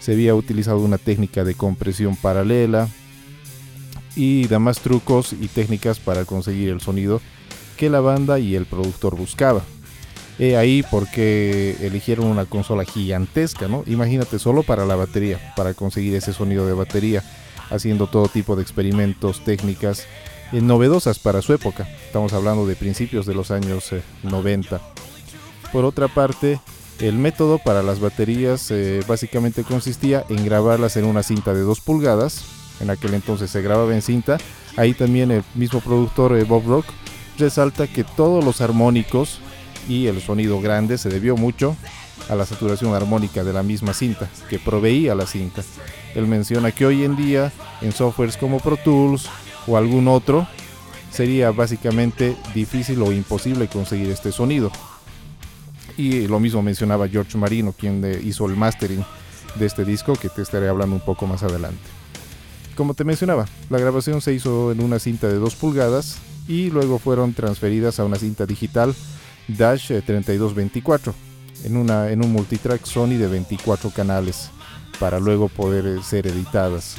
se 0.00 0.12
había 0.12 0.34
utilizado 0.34 0.80
una 0.80 0.98
técnica 0.98 1.44
de 1.44 1.54
compresión 1.54 2.16
paralela 2.16 2.88
y 4.14 4.46
demás 4.46 4.80
trucos 4.80 5.32
y 5.32 5.48
técnicas 5.48 6.00
para 6.00 6.24
conseguir 6.24 6.70
el 6.70 6.80
sonido 6.80 7.20
que 7.76 7.90
la 7.90 8.00
banda 8.00 8.38
y 8.38 8.54
el 8.54 8.64
productor 8.64 9.16
buscaba. 9.16 9.62
He 10.38 10.56
ahí 10.56 10.84
porque 10.90 11.76
eligieron 11.80 12.26
una 12.26 12.44
consola 12.44 12.84
gigantesca, 12.84 13.68
¿no? 13.68 13.84
Imagínate 13.86 14.38
solo 14.38 14.62
para 14.62 14.84
la 14.84 14.96
batería, 14.96 15.54
para 15.56 15.74
conseguir 15.74 16.14
ese 16.14 16.32
sonido 16.32 16.66
de 16.66 16.74
batería, 16.74 17.22
haciendo 17.70 18.06
todo 18.06 18.28
tipo 18.28 18.54
de 18.54 18.62
experimentos, 18.62 19.42
técnicas 19.44 20.06
eh, 20.52 20.60
novedosas 20.60 21.18
para 21.18 21.42
su 21.42 21.54
época. 21.54 21.88
Estamos 22.06 22.32
hablando 22.32 22.66
de 22.66 22.76
principios 22.76 23.24
de 23.24 23.34
los 23.34 23.50
años 23.50 23.90
90. 24.22 24.76
Eh, 24.76 24.80
Por 25.72 25.84
otra 25.84 26.08
parte, 26.08 26.60
el 27.00 27.14
método 27.14 27.58
para 27.58 27.82
las 27.82 28.00
baterías 28.00 28.70
eh, 28.70 29.02
básicamente 29.06 29.64
consistía 29.64 30.24
en 30.28 30.44
grabarlas 30.44 30.96
en 30.96 31.04
una 31.04 31.22
cinta 31.22 31.52
de 31.52 31.60
2 31.60 31.80
pulgadas. 31.80 32.44
En 32.80 32.90
aquel 32.90 33.14
entonces 33.14 33.50
se 33.50 33.62
grababa 33.62 33.94
en 33.94 34.02
cinta. 34.02 34.38
Ahí 34.76 34.94
también 34.94 35.30
el 35.30 35.42
mismo 35.54 35.80
productor 35.80 36.36
eh, 36.36 36.44
Bob 36.44 36.66
Rock 36.66 36.86
resalta 37.38 37.86
que 37.86 38.04
todos 38.04 38.44
los 38.44 38.60
armónicos 38.60 39.40
y 39.88 40.06
el 40.06 40.20
sonido 40.20 40.60
grande 40.60 40.98
se 40.98 41.08
debió 41.08 41.36
mucho 41.36 41.76
a 42.28 42.34
la 42.34 42.46
saturación 42.46 42.94
armónica 42.94 43.44
de 43.44 43.52
la 43.52 43.62
misma 43.62 43.92
cinta 43.92 44.28
que 44.48 44.58
proveía 44.58 45.14
la 45.14 45.26
cinta. 45.26 45.62
Él 46.14 46.26
menciona 46.26 46.72
que 46.72 46.86
hoy 46.86 47.04
en 47.04 47.16
día 47.16 47.52
en 47.82 47.92
softwares 47.92 48.36
como 48.36 48.58
Pro 48.58 48.76
Tools 48.76 49.28
o 49.66 49.76
algún 49.76 50.08
otro 50.08 50.46
sería 51.10 51.50
básicamente 51.50 52.36
difícil 52.54 53.00
o 53.02 53.12
imposible 53.12 53.68
conseguir 53.68 54.10
este 54.10 54.32
sonido. 54.32 54.70
Y 55.96 56.26
lo 56.26 56.40
mismo 56.40 56.62
mencionaba 56.62 57.08
George 57.08 57.38
Marino, 57.38 57.72
quien 57.72 58.04
hizo 58.22 58.46
el 58.46 58.56
mastering 58.56 59.04
de 59.54 59.66
este 59.66 59.84
disco, 59.84 60.14
que 60.14 60.28
te 60.28 60.42
estaré 60.42 60.68
hablando 60.68 60.94
un 60.94 61.00
poco 61.00 61.26
más 61.26 61.42
adelante. 61.42 61.80
Como 62.74 62.92
te 62.92 63.04
mencionaba, 63.04 63.46
la 63.70 63.78
grabación 63.78 64.20
se 64.20 64.34
hizo 64.34 64.72
en 64.72 64.82
una 64.82 64.98
cinta 64.98 65.28
de 65.28 65.36
2 65.36 65.54
pulgadas 65.54 66.18
y 66.46 66.70
luego 66.70 66.98
fueron 66.98 67.32
transferidas 67.32 67.98
a 67.98 68.04
una 68.04 68.16
cinta 68.16 68.44
digital 68.44 68.94
Dash 69.48 69.88
3224 69.88 71.14
en, 71.64 71.76
una, 71.76 72.10
en 72.10 72.24
un 72.24 72.32
multitrack 72.32 72.84
Sony 72.84 73.16
de 73.18 73.28
24 73.28 73.90
canales 73.90 74.50
para 74.98 75.20
luego 75.20 75.48
poder 75.48 75.86
eh, 75.86 76.02
ser 76.02 76.26
editadas. 76.26 76.96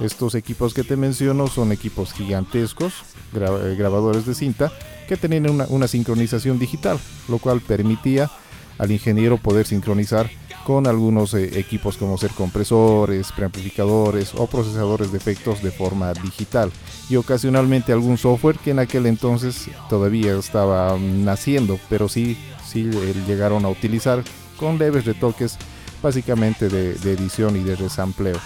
Estos 0.00 0.34
equipos 0.34 0.74
que 0.74 0.82
te 0.82 0.96
menciono 0.96 1.46
son 1.46 1.70
equipos 1.70 2.12
gigantescos, 2.12 2.94
eh, 3.34 3.76
grabadores 3.78 4.26
de 4.26 4.34
cinta, 4.34 4.72
que 5.08 5.16
tenían 5.16 5.48
una, 5.68 5.88
sincronización 5.88 6.58
digital, 6.58 6.98
lo 7.28 7.38
cual 7.38 7.60
permitía 7.60 8.30
al 8.78 8.90
ingeniero 8.90 9.36
poder 9.36 9.66
sincronizar 9.66 10.30
con 10.64 10.86
algunos 10.86 11.34
eh, 11.34 11.58
equipos 11.58 11.96
como 11.96 12.18
ser 12.18 12.30
compresores, 12.30 13.30
preamplificadores 13.32 14.32
o 14.34 14.46
procesadores 14.46 15.12
de 15.12 15.18
efectos 15.18 15.62
de 15.62 15.70
forma 15.70 16.12
digital 16.14 16.72
y 17.08 17.16
ocasionalmente 17.16 17.92
algún 17.92 18.18
software 18.18 18.58
que 18.58 18.70
en 18.70 18.78
aquel 18.78 19.06
entonces 19.06 19.68
todavía 19.88 20.36
estaba 20.36 20.98
naciendo, 20.98 21.78
pero 21.88 22.08
sí, 22.08 22.36
sí 22.66 22.90
llegaron 23.26 23.64
a 23.64 23.68
utilizar 23.68 24.24
con 24.56 24.78
leves 24.78 25.04
retoques 25.04 25.58
básicamente 26.02 26.68
de, 26.68 27.12
edición 27.12 27.56
y 27.56 27.60
de 27.60 27.76
resampleo. 27.76 28.38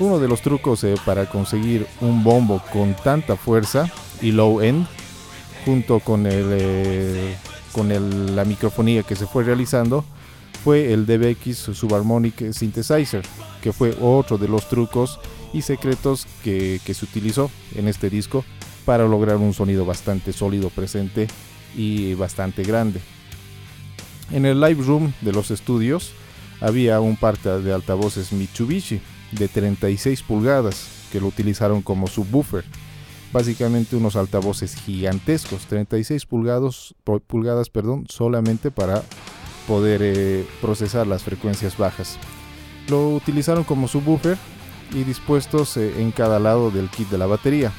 Uno 0.00 0.18
de 0.18 0.28
los 0.28 0.42
trucos 0.42 0.84
eh, 0.84 0.94
para 1.04 1.26
conseguir 1.26 1.86
un 2.00 2.22
bombo 2.22 2.62
con 2.72 2.94
tanta 2.94 3.36
fuerza 3.36 3.90
y 4.20 4.30
low 4.30 4.60
end, 4.60 4.86
junto 5.64 5.98
con, 5.98 6.26
el, 6.26 6.46
eh, 6.50 7.36
con 7.72 8.36
la 8.36 8.44
microfonía 8.44 9.02
que 9.02 9.16
se 9.16 9.26
fue 9.26 9.42
realizando, 9.42 10.04
fue 10.62 10.92
el 10.92 11.06
DBX 11.06 11.76
Subharmonic 11.76 12.52
Synthesizer, 12.52 13.22
que 13.62 13.72
fue 13.72 13.96
otro 14.00 14.38
de 14.38 14.48
los 14.48 14.68
trucos 14.68 15.18
y 15.52 15.62
secretos 15.62 16.26
que, 16.42 16.80
se 16.84 17.04
utilizó 17.04 17.50
en 17.74 17.88
este 17.88 18.10
disco 18.10 18.44
para 18.84 19.06
lograr 19.06 19.36
un 19.36 19.54
sonido 19.54 19.84
bastante 19.84 20.32
sólido 20.32 20.70
presente 20.70 21.28
y 21.76 22.14
bastante 22.14 22.62
grande. 22.62 23.00
En 24.30 24.44
el 24.44 24.60
live 24.60 24.82
room 24.84 25.12
de 25.20 25.32
los 25.32 25.50
estudios 25.50 26.12
había 26.60 27.00
un 27.00 27.16
par 27.16 27.38
de 27.38 27.72
altavoces 27.72 28.32
Mitsubishi 28.32 29.00
de 29.32 29.48
36 29.48 30.22
pulgadas 30.22 30.88
que 31.12 31.20
lo 31.20 31.26
utilizaron 31.26 31.82
como 31.82 32.06
subwoofer. 32.06 32.64
Básicamente 33.32 33.96
unos 33.96 34.16
altavoces 34.16 34.74
gigantescos, 34.74 35.66
36 35.66 36.24
pulgadas, 36.26 36.94
pulgadas 37.26 37.68
perdón, 37.68 38.06
solamente 38.08 38.70
para 38.70 39.02
poder 39.68 40.00
eh, 40.02 40.46
procesar 40.62 41.06
las 41.06 41.22
frecuencias 41.22 41.76
bajas. 41.76 42.18
Lo 42.88 43.10
utilizaron 43.10 43.64
como 43.64 43.86
subwoofer 43.86 44.38
y 44.94 45.04
dispuestos 45.04 45.76
eh, 45.76 46.00
en 46.00 46.10
cada 46.10 46.40
lado 46.40 46.70
del 46.70 46.88
kit 46.88 47.08
de 47.10 47.18
la 47.18 47.26
batería. 47.26 47.70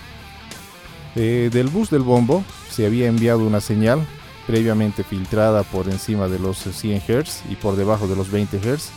Eh, 1.15 1.50
del 1.51 1.67
bus 1.67 1.89
del 1.89 2.03
bombo 2.03 2.43
se 2.69 2.86
había 2.86 3.08
enviado 3.08 3.39
una 3.39 3.60
señal 3.60 4.05
previamente 4.46 5.03
filtrada 5.03 5.63
por 5.63 5.89
encima 5.89 6.27
de 6.27 6.38
los 6.38 6.60
100 6.60 7.01
Hz 7.01 7.43
y 7.50 7.55
por 7.55 7.75
debajo 7.75 8.08
de 8.08 8.15
los 8.15 8.31
20 8.31 8.60
Hz 8.60 8.91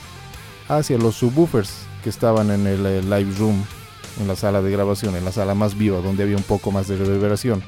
hacia 0.68 0.98
los 0.98 1.16
subwoofers 1.16 1.72
que 2.04 2.10
estaban 2.10 2.50
en 2.50 2.66
el 2.66 3.08
live 3.08 3.34
room, 3.38 3.64
en 4.20 4.28
la 4.28 4.36
sala 4.36 4.60
de 4.60 4.70
grabación, 4.70 5.16
en 5.16 5.24
la 5.24 5.32
sala 5.32 5.54
más 5.54 5.76
viva 5.76 5.98
donde 6.00 6.22
había 6.22 6.36
un 6.36 6.42
poco 6.42 6.70
más 6.70 6.88
de 6.88 6.96
reverberación. 6.96 7.62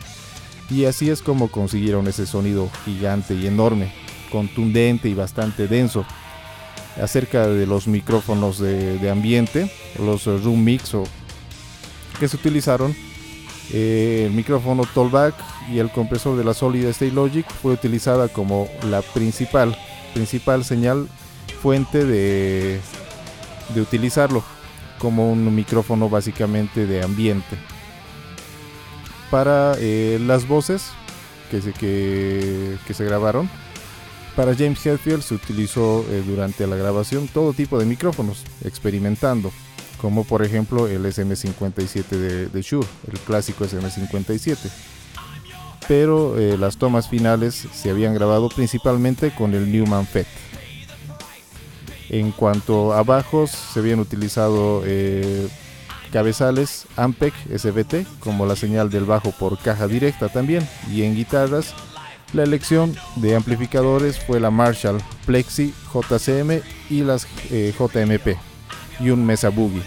Y 0.71 0.85
así 0.85 1.11
es 1.11 1.23
como 1.23 1.49
consiguieron 1.49 2.07
ese 2.09 2.27
sonido 2.27 2.71
gigante 2.85 3.35
y 3.35 3.47
enorme, 3.47 3.93
contundente 4.35 5.09
y 5.09 5.15
bastante 5.15 5.69
denso. 5.69 6.05
Acerca 7.01 7.47
de 7.47 7.67
los 7.67 7.87
micrófonos 7.87 8.59
de, 8.59 9.09
ambiente, 9.11 9.71
los 9.99 10.27
room 10.27 10.65
mix 10.65 10.97
que 12.19 12.27
se 12.27 12.37
utilizaron, 12.37 12.95
eh, 13.73 14.25
el 14.27 14.33
micrófono 14.33 14.83
Tollback 14.93 15.35
y 15.73 15.79
el 15.79 15.91
compresor 15.91 16.37
de 16.37 16.45
la 16.45 16.53
Solid 16.53 16.85
State 16.87 17.13
Logic 17.13 17.47
fue 17.63 17.73
utilizada 17.73 18.29
como 18.29 18.69
la 18.91 19.03
principal, 19.03 19.77
principal 20.15 20.65
señal 20.65 21.09
fuente 21.63 22.05
de, 22.05 22.81
de 23.73 23.81
utilizarlo 23.81 24.43
como 24.99 25.31
un 25.31 25.55
micrófono 25.55 26.09
básicamente 26.09 26.87
de 26.87 27.03
ambiente. 27.03 27.57
Para 29.31 29.75
eh, 29.79 30.19
las 30.21 30.47
voces 30.47 30.91
que 31.51 31.61
se, 31.61 31.73
que, 31.73 32.95
se 32.95 33.05
grabaron, 33.05 33.49
para 34.37 34.55
James 34.55 34.85
Hetfield 34.85 35.23
se 35.23 35.35
utilizó 35.35 36.05
eh, 36.11 36.23
durante 36.27 36.67
la 36.67 36.77
grabación 36.77 37.29
todo 37.29 37.53
tipo 37.53 37.79
de 37.79 37.87
micrófonos, 37.87 38.45
experimentando 38.65 39.53
como 40.05 40.25
por 40.25 40.45
ejemplo 40.45 40.87
el 40.87 41.07
SM57 41.07 42.09
de, 42.09 42.47
de 42.49 42.63
Shure, 42.63 42.87
el 43.11 43.19
clásico 43.21 43.65
SM57. 43.65 44.59
Pero 45.89 46.39
eh, 46.39 46.59
las 46.59 46.77
tomas 46.77 47.09
finales 47.09 47.67
se 47.73 47.91
habían 47.91 48.13
grabado 48.13 48.49
principalmente 48.49 49.35
con 49.35 49.55
el 49.55 49.71
Newman 49.73 50.07
FET. 50.07 50.27
En 52.11 52.33
cuanto 52.33 52.93
a 52.93 53.03
bajos, 53.03 53.51
se 53.51 53.81
habían 53.81 53.99
utilizado 53.99 54.83
eh, 54.85 55.49
cabezales 56.13 56.87
Ampeg 56.97 57.33
SVT 57.57 58.07
como 58.21 58.47
la 58.47 58.57
señal 58.57 58.91
del 58.91 59.05
bajo 59.05 59.33
por 59.33 59.59
caja 59.59 59.89
directa 59.89 60.29
también. 60.29 60.69
Y 60.91 61.03
en 61.03 61.15
guitarras, 61.15 61.75
la 62.35 62.43
elección 62.43 62.95
de 63.17 63.37
amplificadores 63.37 64.19
fue 64.19 64.41
la 64.41 64.51
Marshall 64.51 65.01
Plexi 65.25 65.73
JCM 65.93 66.61
y 66.91 67.03
las 67.03 67.27
eh, 67.51 67.73
JMP 67.79 68.37
y 69.01 69.11
un 69.11 69.25
Mesa 69.25 69.49
Boogie 69.49 69.83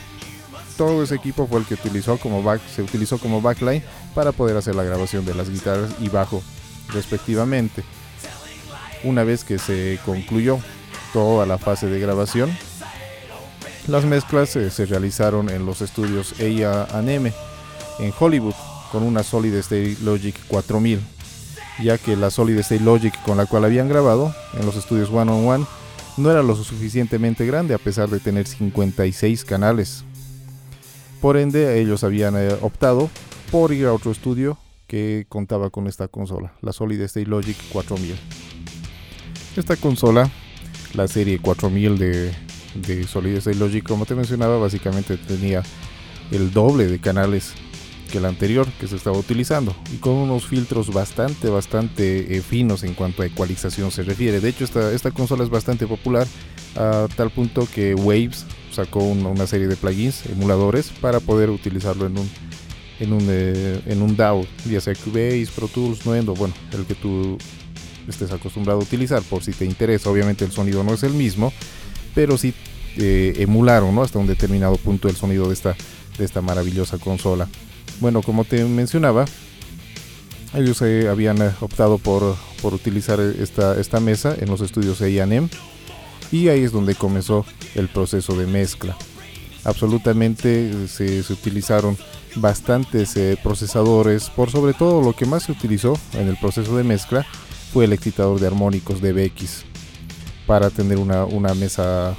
todo 0.78 1.04
ese 1.04 1.16
equipo 1.16 1.48
fue 1.48 1.60
el 1.60 1.66
que 1.66 1.76
se 1.76 2.82
utilizó 2.82 3.18
como 3.18 3.42
backline 3.42 3.84
para 4.14 4.32
poder 4.32 4.56
hacer 4.56 4.76
la 4.76 4.84
grabación 4.84 5.26
de 5.26 5.34
las 5.34 5.50
guitarras 5.50 5.92
y 6.00 6.08
bajo 6.10 6.42
respectivamente. 6.94 7.84
Una 9.04 9.24
vez 9.24 9.44
que 9.44 9.58
se 9.58 10.00
concluyó 10.06 10.60
toda 11.14 11.46
la 11.46 11.58
fase 11.58 11.88
de 11.88 12.00
grabación, 12.00 12.56
las 13.88 14.06
mezclas 14.06 14.56
eh, 14.56 14.70
se 14.70 14.86
realizaron 14.86 15.50
en 15.50 15.66
los 15.66 15.82
estudios 15.82 16.34
A&M 16.40 17.34
en 18.00 18.14
Hollywood 18.18 18.56
con 18.92 19.04
una 19.04 19.24
Solid 19.24 19.54
State 19.56 19.98
Logic 20.04 20.36
4000, 20.48 21.02
ya 21.82 21.98
que 21.98 22.16
la 22.16 22.30
Solid 22.30 22.58
State 22.60 22.84
Logic 22.84 23.14
con 23.24 23.38
la 23.38 23.46
cual 23.46 23.66
habían 23.66 23.90
grabado 23.90 24.34
en 24.60 24.66
los 24.66 24.76
estudios 24.76 25.10
One 25.10 25.32
on 25.32 25.48
One 25.48 25.66
no 26.18 26.32
era 26.32 26.42
lo 26.42 26.56
suficientemente 26.56 27.46
grande 27.46 27.74
a 27.74 27.78
pesar 27.78 28.10
de 28.10 28.20
tener 28.20 28.48
56 28.48 29.46
canales 29.46 30.04
por 31.22 31.38
ende, 31.38 31.82
ellos 31.82 32.04
habían 32.04 32.36
eh, 32.38 32.56
optado 32.62 33.10
por 33.52 33.74
ir 33.74 33.88
a 33.88 33.94
otro 33.94 34.12
estudio 34.12 34.58
que 34.86 35.26
contaba 35.28 35.70
con 35.70 35.88
esta 35.88 36.08
consola, 36.08 36.54
la 36.62 36.74
Solid 36.74 37.02
State 37.02 37.26
Logic 37.26 37.58
4000. 37.72 38.16
Esta 39.56 39.76
consola, 39.76 40.30
la 40.94 41.08
serie 41.08 41.40
4000 41.40 41.98
de, 41.98 42.32
de 42.76 43.08
Solid 43.08 43.38
State 43.38 43.58
Logic, 43.58 43.84
como 43.84 44.06
te 44.06 44.14
mencionaba, 44.14 44.58
básicamente 44.58 45.18
tenía 45.18 45.64
el 46.30 46.52
doble 46.54 46.86
de 46.86 47.00
canales 47.00 47.54
que 48.08 48.20
la 48.20 48.28
anterior 48.28 48.68
que 48.80 48.88
se 48.88 48.96
estaba 48.96 49.18
utilizando 49.18 49.76
y 49.94 49.98
con 49.98 50.14
unos 50.14 50.46
filtros 50.46 50.94
bastante 50.94 51.50
bastante 51.50 52.38
eh, 52.38 52.42
finos 52.42 52.84
en 52.84 52.94
cuanto 52.94 53.22
a 53.22 53.26
ecualización 53.26 53.92
se 53.92 54.04
refiere 54.04 54.40
de 54.40 54.50
hecho 54.50 54.64
esta, 54.64 54.92
esta 54.92 55.12
consola 55.12 55.44
es 55.44 55.50
bastante 55.50 55.88
popular 55.88 56.28
a 56.76 57.08
tal 57.16 57.32
punto 57.32 57.68
que 57.74 57.96
Waves 57.96 58.46
sacó 58.78 59.00
una, 59.00 59.48
serie 59.48 59.68
de 59.68 59.76
plugins, 59.76 60.28
emuladores, 60.28 60.90
para 61.02 61.20
poder 61.20 61.50
utilizarlo 61.50 62.06
en 62.06 62.20
un, 62.20 62.30
en 63.00 63.14
un, 63.14 63.26
eh, 63.28 63.82
en 63.88 64.04
un 64.04 64.16
DAW, 64.16 64.46
ya 64.70 64.80
sea 64.80 64.94
Cubase, 64.94 65.48
Pro 65.56 65.68
Tools, 65.68 66.06
Nuendo, 66.06 66.36
bueno, 66.36 66.54
el 66.72 66.86
que 66.86 66.94
tú 66.94 67.40
estés 68.08 68.32
acostumbrado 68.32 68.80
a 68.80 68.84
utilizar, 68.84 69.24
por 69.24 69.44
si 69.44 69.52
te 69.52 69.66
interesa. 69.66 70.12
Obviamente 70.12 70.46
el 70.46 70.52
sonido 70.52 70.84
no 70.84 70.94
es 70.94 71.02
el 71.02 71.14
mismo, 71.14 71.52
pero 72.14 72.38
sí 72.38 72.54
eh, 72.98 73.34
emularon 73.38 73.96
¿no? 73.96 74.04
hasta 74.04 74.20
un 74.20 74.28
determinado 74.28 74.76
punto 74.76 75.10
el 75.10 75.16
sonido 75.16 75.48
de 75.48 75.56
esta, 75.56 75.76
de 76.20 76.26
esta 76.26 76.42
maravillosa 76.42 77.00
consola. 77.00 77.50
Bueno, 78.00 78.22
como 78.22 78.46
te 78.46 78.64
mencionaba, 78.64 79.26
ellos 80.54 80.82
eh, 80.82 81.08
habían 81.10 81.42
optado 81.62 81.98
por, 81.98 82.36
por 82.62 82.74
utilizar 82.74 83.20
esta, 83.20 83.80
esta 83.80 84.00
mesa 84.00 84.36
en 84.40 84.50
los 84.50 84.62
estudios 84.62 85.02
A&M 85.02 85.50
y 86.32 86.50
ahí 86.50 86.64
es 86.64 86.72
donde 86.72 86.96
comenzó 86.96 87.46
el 87.76 87.88
proceso 87.88 88.36
de 88.36 88.48
mezcla. 88.48 88.96
Absolutamente 89.64 90.70
eh, 90.70 90.88
se, 90.88 91.34
utilizaron 91.34 91.98
bastantes 92.36 93.18
eh, 93.18 93.38
procesadores, 93.42 94.30
por 94.30 94.52
sobre 94.52 94.74
todo 94.74 95.02
lo 95.02 95.14
que 95.14 95.26
más 95.26 95.44
se 95.44 95.52
utilizó 95.52 95.98
en 96.14 96.28
el 96.28 96.38
proceso 96.38 96.78
de 96.78 96.84
mezcla 96.84 97.26
fue 97.74 97.86
el 97.86 97.94
excitador 97.94 98.40
de 98.40 98.48
armónicos 98.48 99.02
de 99.02 99.14
BX 99.14 99.66
para 100.46 100.70
tener 100.70 100.98
una, 100.98 101.26
una 101.26 101.54
mesa, 101.54 102.16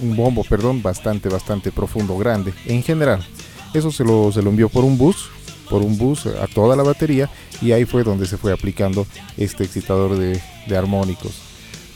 un 0.00 0.14
bombo, 0.14 0.44
perdón, 0.44 0.82
bastante, 0.82 1.28
bastante 1.28 1.72
profundo, 1.72 2.16
grande. 2.16 2.54
En 2.66 2.82
general, 2.82 3.26
eso 3.74 3.90
se 3.90 4.04
lo, 4.04 4.32
se 4.32 4.42
lo 4.42 4.50
envió 4.50 4.68
por 4.68 4.84
un 4.84 4.98
bus, 4.98 5.28
por 5.68 5.82
un 5.82 5.96
bus 5.96 6.26
a 6.26 6.46
toda 6.46 6.76
la 6.76 6.82
batería 6.82 7.30
y 7.62 7.72
ahí 7.72 7.84
fue 7.84 8.02
donde 8.02 8.26
se 8.26 8.36
fue 8.36 8.52
aplicando 8.52 9.06
este 9.36 9.64
excitador 9.64 10.16
de, 10.16 10.40
de 10.66 10.76
armónicos. 10.76 11.50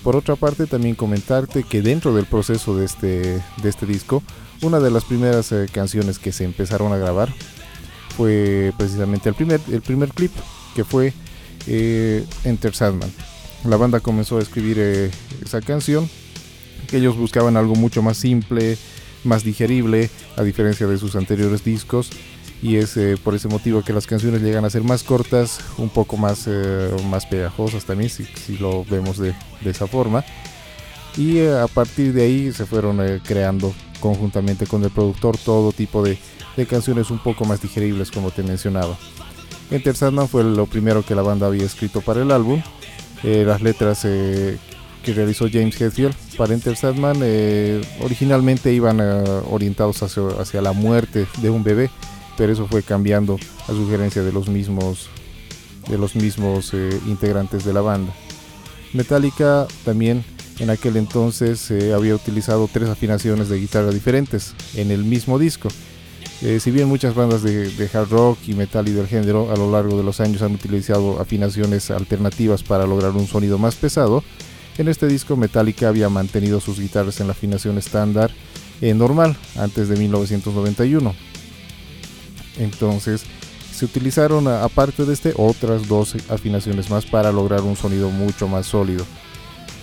Por 0.04 0.16
otra 0.16 0.36
parte, 0.36 0.66
también 0.66 0.94
comentarte 0.94 1.62
que 1.62 1.80
dentro 1.80 2.14
del 2.14 2.26
proceso 2.26 2.76
de 2.76 2.84
este, 2.84 3.42
de 3.62 3.68
este 3.68 3.86
disco, 3.86 4.22
una 4.60 4.78
de 4.78 4.90
las 4.90 5.04
primeras 5.04 5.50
eh, 5.50 5.66
canciones 5.72 6.18
que 6.18 6.30
se 6.30 6.44
empezaron 6.44 6.92
a 6.92 6.98
grabar 6.98 7.32
fue 8.16 8.72
precisamente 8.76 9.30
el 9.30 9.34
primer, 9.34 9.60
el 9.72 9.80
primer 9.80 10.10
clip, 10.10 10.30
que 10.74 10.84
fue 10.84 11.14
eh, 11.66 12.24
Enter 12.44 12.74
Sandman. 12.74 13.10
La 13.64 13.76
banda 13.76 14.00
comenzó 14.00 14.38
a 14.38 14.42
escribir 14.42 14.76
eh, 14.78 15.10
esa 15.42 15.62
canción, 15.62 16.08
que 16.88 16.98
ellos 16.98 17.16
buscaban 17.16 17.56
algo 17.56 17.74
mucho 17.74 18.02
más 18.02 18.18
simple, 18.18 18.76
más 19.24 19.44
digerible, 19.44 20.10
a 20.36 20.42
diferencia 20.42 20.86
de 20.86 20.98
sus 20.98 21.16
anteriores 21.16 21.64
discos 21.64 22.10
y 22.64 22.76
es 22.76 22.96
eh, 22.96 23.16
por 23.22 23.34
ese 23.34 23.46
motivo 23.48 23.82
que 23.82 23.92
las 23.92 24.06
canciones 24.06 24.40
llegan 24.40 24.64
a 24.64 24.70
ser 24.70 24.82
más 24.82 25.02
cortas, 25.02 25.60
un 25.76 25.90
poco 25.90 26.16
más, 26.16 26.44
eh, 26.46 26.90
más 27.10 27.26
pegajosas 27.26 27.84
también, 27.84 28.08
si, 28.08 28.24
si, 28.24 28.56
lo 28.56 28.86
vemos 28.86 29.18
de, 29.18 29.34
de, 29.60 29.70
esa 29.70 29.86
forma. 29.86 30.24
y 31.14 31.38
eh, 31.38 31.58
a 31.58 31.66
partir 31.66 32.14
de 32.14 32.22
ahí 32.22 32.52
se 32.52 32.64
fueron 32.64 33.06
eh, 33.06 33.20
creando 33.22 33.74
conjuntamente 34.00 34.66
con 34.66 34.82
el 34.82 34.90
productor 34.90 35.36
todo 35.36 35.72
tipo 35.72 36.02
de, 36.02 36.18
canciones 36.66 37.10
un 37.10 37.18
poco 37.18 37.44
más 37.44 37.60
digeribles 37.60 38.10
como 38.10 38.30
te 38.30 38.42
mencionaba. 38.42 38.96
Enter 39.70 39.94
Sandman 39.94 40.28
fue 40.28 40.42
lo 40.42 40.64
primero 40.64 41.04
que 41.04 41.14
la 41.14 41.22
banda 41.22 41.48
había 41.48 41.64
escrito 41.64 42.00
para 42.00 42.22
el 42.22 42.30
álbum. 42.30 42.62
las 43.22 43.60
letras 43.60 44.06
que 45.04 45.12
realizó 45.12 45.46
James 45.52 45.80
Hetfield 45.80 46.14
para 46.36 46.54
Enter 46.54 46.76
Sandman 46.76 47.18
originalmente 48.00 48.72
iban 48.72 49.00
orientados 49.50 50.02
hacia, 50.02 50.22
hacia, 50.40 50.62
la 50.62 50.72
muerte 50.72 51.26
de 51.40 51.50
un 51.50 51.62
bebé, 51.62 51.90
pero 52.36 52.52
eso 52.52 52.66
fue 52.66 52.82
cambiando 52.82 53.38
a 53.64 53.66
sugerencia 53.68 54.22
de 54.22 54.32
los 54.32 54.48
mismos 54.48 55.08
de 55.88 55.98
los 55.98 56.14
mismos 56.16 56.72
eh, 56.72 57.00
integrantes 57.06 57.64
de 57.64 57.72
la 57.72 57.80
banda. 57.80 58.12
Metallica 58.92 59.66
también 59.84 60.24
en 60.58 60.70
aquel 60.70 60.96
entonces 60.96 61.70
eh, 61.70 61.92
había 61.92 62.14
utilizado 62.14 62.68
tres 62.72 62.88
afinaciones 62.88 63.48
de 63.48 63.58
guitarra 63.58 63.90
diferentes 63.90 64.54
en 64.74 64.90
el 64.90 65.04
mismo 65.04 65.38
disco. 65.38 65.68
Eh, 66.42 66.60
si 66.60 66.70
bien 66.70 66.88
muchas 66.88 67.14
bandas 67.14 67.42
de, 67.42 67.88
hard 67.92 68.10
rock 68.10 68.38
y 68.46 68.54
metal 68.54 68.86
y 68.88 68.92
del 68.92 69.06
género 69.06 69.50
a 69.52 69.56
lo 69.56 69.70
largo 69.70 69.96
de 69.96 70.04
los 70.04 70.20
años 70.20 70.42
han 70.42 70.54
utilizado 70.54 71.20
afinaciones 71.20 71.90
alternativas 71.90 72.62
para 72.62 72.86
lograr 72.86 73.12
un 73.12 73.26
sonido 73.26 73.58
más 73.58 73.76
pesado, 73.76 74.22
en 74.78 74.88
este 74.88 75.06
disco 75.06 75.36
Metallica 75.36 75.88
había 75.88 76.08
mantenido 76.08 76.60
sus 76.60 76.78
guitarras 76.78 77.20
en 77.20 77.26
la 77.26 77.32
afinación 77.32 77.78
estándar 77.78 78.30
normal 78.80 79.34
antes 79.56 79.88
de 79.88 79.96
1991. 79.96 81.14
Entonces, 82.58 83.24
se 83.74 83.84
utilizaron, 83.84 84.46
aparte 84.46 85.04
de 85.04 85.12
este, 85.12 85.34
otras 85.36 85.88
dos 85.88 86.14
afinaciones 86.28 86.90
más 86.90 87.06
para 87.06 87.32
lograr 87.32 87.62
un 87.62 87.74
sonido 87.76 88.10
mucho 88.10 88.46
más 88.46 88.66
sólido. 88.66 89.04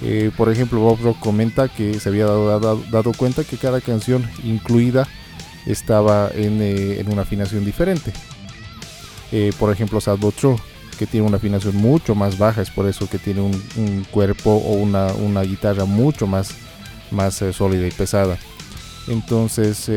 Eh, 0.01 0.31
por 0.37 0.49
ejemplo, 0.49 0.79
Bob 0.79 0.99
Rock 1.01 1.19
comenta 1.19 1.67
que 1.67 1.99
se 1.99 2.09
había 2.09 2.25
dado, 2.25 3.11
cuenta 3.17 3.43
que 3.43 3.57
cada 3.57 3.81
canción 3.81 4.27
incluida 4.43 5.07
estaba 5.65 6.29
en, 6.33 6.59
eh, 6.61 7.03
una 7.07 7.23
afinación 7.23 7.65
diferente. 7.65 8.13
Eh, 9.33 9.51
por 9.59 9.71
ejemplo, 9.71 9.99
Sad 9.99 10.17
But 10.17 10.35
True, 10.35 10.57
que 11.01 11.07
tiene 11.07 11.25
una 11.25 11.37
afinación 11.37 11.77
mucho 11.77 12.13
más 12.13 12.37
baja, 12.37 12.61
es 12.61 12.69
por 12.69 12.85
eso 12.85 13.09
que 13.09 13.17
tiene 13.17 13.41
un, 13.41 14.05
cuerpo 14.11 14.51
o 14.51 14.73
una, 14.73 15.41
guitarra 15.41 15.85
mucho 15.85 16.27
más, 16.27 16.51
más 17.09 17.43
sólida 17.53 17.87
y 17.87 17.91
pesada. 17.91 18.37
Entonces, 19.07 19.89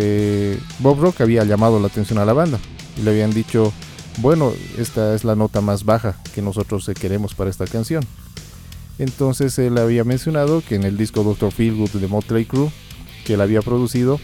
Bob 0.79 0.99
Rock 1.03 1.21
había 1.21 1.45
llamado 1.45 1.79
la 1.79 1.89
atención 1.89 2.19
a 2.21 2.25
la 2.25 2.33
banda 2.33 2.59
y 2.97 3.03
le 3.03 3.11
habían 3.11 3.35
dicho 3.35 3.71
bueno, 4.17 4.51
esta 4.79 5.15
es 5.15 5.25
la 5.25 5.37
nota 5.37 5.61
más 5.61 5.85
baja 5.85 6.17
que 6.35 6.41
nosotros 6.41 6.91
queremos 6.99 7.35
para 7.35 7.51
esta 7.51 7.67
canción. 7.67 8.03
Entonces 8.99 9.59
él 9.59 9.77
había 9.77 10.05
mencionado 10.05 10.63
que 10.67 10.77
en 10.77 10.85
el 10.85 10.97
disco 10.97 11.23
Doctor 11.23 11.53
Feelgood 11.53 11.91
de 11.91 12.09
Motley 12.09 12.47
Crue, 12.47 12.71
que 13.27 13.35
él 13.35 13.43
había 13.43 13.61
producido 13.61 14.19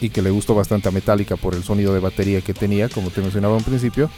y 0.00 0.08
que 0.08 0.22
le 0.22 0.30
gustó 0.30 0.54
bastante 0.54 0.88
a 0.88 0.92
Metallica 0.92 1.36
por 1.36 1.54
el 1.54 1.62
sonido 1.62 1.92
de 1.92 2.00
batería 2.00 2.40
que 2.40 2.54
tenía, 2.54 2.88
como 2.88 3.10
te 3.10 3.20
mencionaba 3.20 3.58
en 3.58 3.64
principio, 3.64 4.08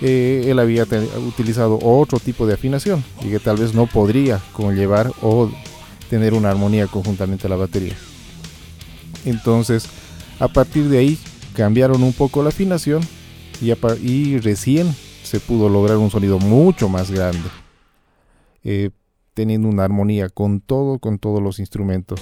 eh, 0.00 0.46
él 0.46 0.58
había 0.58 0.84
utilizado 1.26 1.78
otro 1.82 2.18
tipo 2.18 2.46
de 2.46 2.54
afinación 2.54 3.04
y 3.24 3.30
que 3.30 3.38
tal 3.38 3.56
vez 3.56 3.74
no 3.74 3.86
podría 3.86 4.40
conllevar 4.52 5.12
o 5.22 5.50
tener 6.10 6.34
una 6.34 6.50
armonía 6.50 6.86
conjuntamente 6.86 7.46
a 7.46 7.50
la 7.50 7.56
batería. 7.56 7.94
Entonces, 9.24 9.86
a 10.40 10.48
partir 10.48 10.88
de 10.88 10.98
ahí 10.98 11.18
cambiaron 11.54 12.02
un 12.02 12.12
poco 12.12 12.42
la 12.42 12.48
afinación 12.48 13.02
y, 13.60 14.38
recién 14.38 14.92
se 15.22 15.38
pudo 15.38 15.68
lograr 15.68 15.96
un 15.98 16.10
sonido 16.10 16.40
mucho 16.40 16.88
más 16.88 17.10
grande, 17.10 17.48
eh, 18.64 18.90
teniendo 19.34 19.68
una 19.68 19.84
armonía 19.84 20.28
con 20.28 20.60
todo, 20.60 20.98
con 20.98 21.18
todos 21.18 21.40
los 21.40 21.60
instrumentos. 21.60 22.20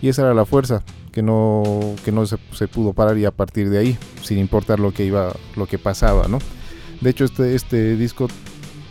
Y 0.00 0.08
esa 0.08 0.22
era 0.22 0.34
la 0.34 0.46
fuerza 0.46 0.82
que 1.12 1.22
no, 1.22 1.62
que 2.04 2.12
no 2.12 2.24
se, 2.26 2.38
pudo 2.68 2.92
parar 2.92 3.18
y 3.18 3.24
a 3.24 3.32
partir 3.32 3.68
de 3.68 3.78
ahí, 3.78 3.98
sin 4.22 4.38
importar 4.38 4.80
lo 4.80 4.92
que 4.92 5.04
iba, 5.04 5.34
lo 5.56 5.66
que 5.66 5.78
pasaba, 5.78 6.26
¿no? 6.28 6.38
De 7.00 7.10
hecho, 7.10 7.24
este, 7.24 7.54
este 7.54 7.96
disco 7.96 8.28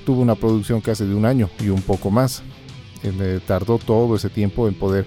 tuvo 0.06 0.22
una 0.22 0.36
producción 0.36 0.80
casi 0.80 1.06
de 1.06 1.14
un 1.14 1.26
año 1.26 1.50
y 1.60 1.68
un 1.68 1.82
poco 1.82 2.10
más. 2.10 2.42
Eh, 3.04 3.40
tardó 3.46 3.78
todo 3.78 4.16
ese 4.16 4.30
tiempo 4.30 4.68
en 4.68 4.74
poder, 4.74 5.06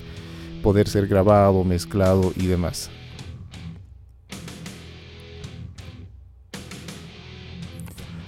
poder 0.62 0.88
ser 0.88 1.06
grabado, 1.06 1.64
mezclado 1.64 2.32
y 2.36 2.46
demás. 2.46 2.90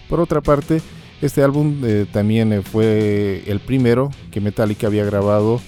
Por 0.08 0.20
otra 0.20 0.40
parte, 0.40 0.80
este 1.20 1.42
álbum 1.42 1.82
eh, 1.84 2.06
también 2.10 2.52
eh, 2.52 2.62
fue 2.62 3.44
el 3.46 3.60
primero 3.60 4.10
que 4.30 4.40
Metallica 4.40 4.86
había 4.86 5.04
grabado 5.04 5.60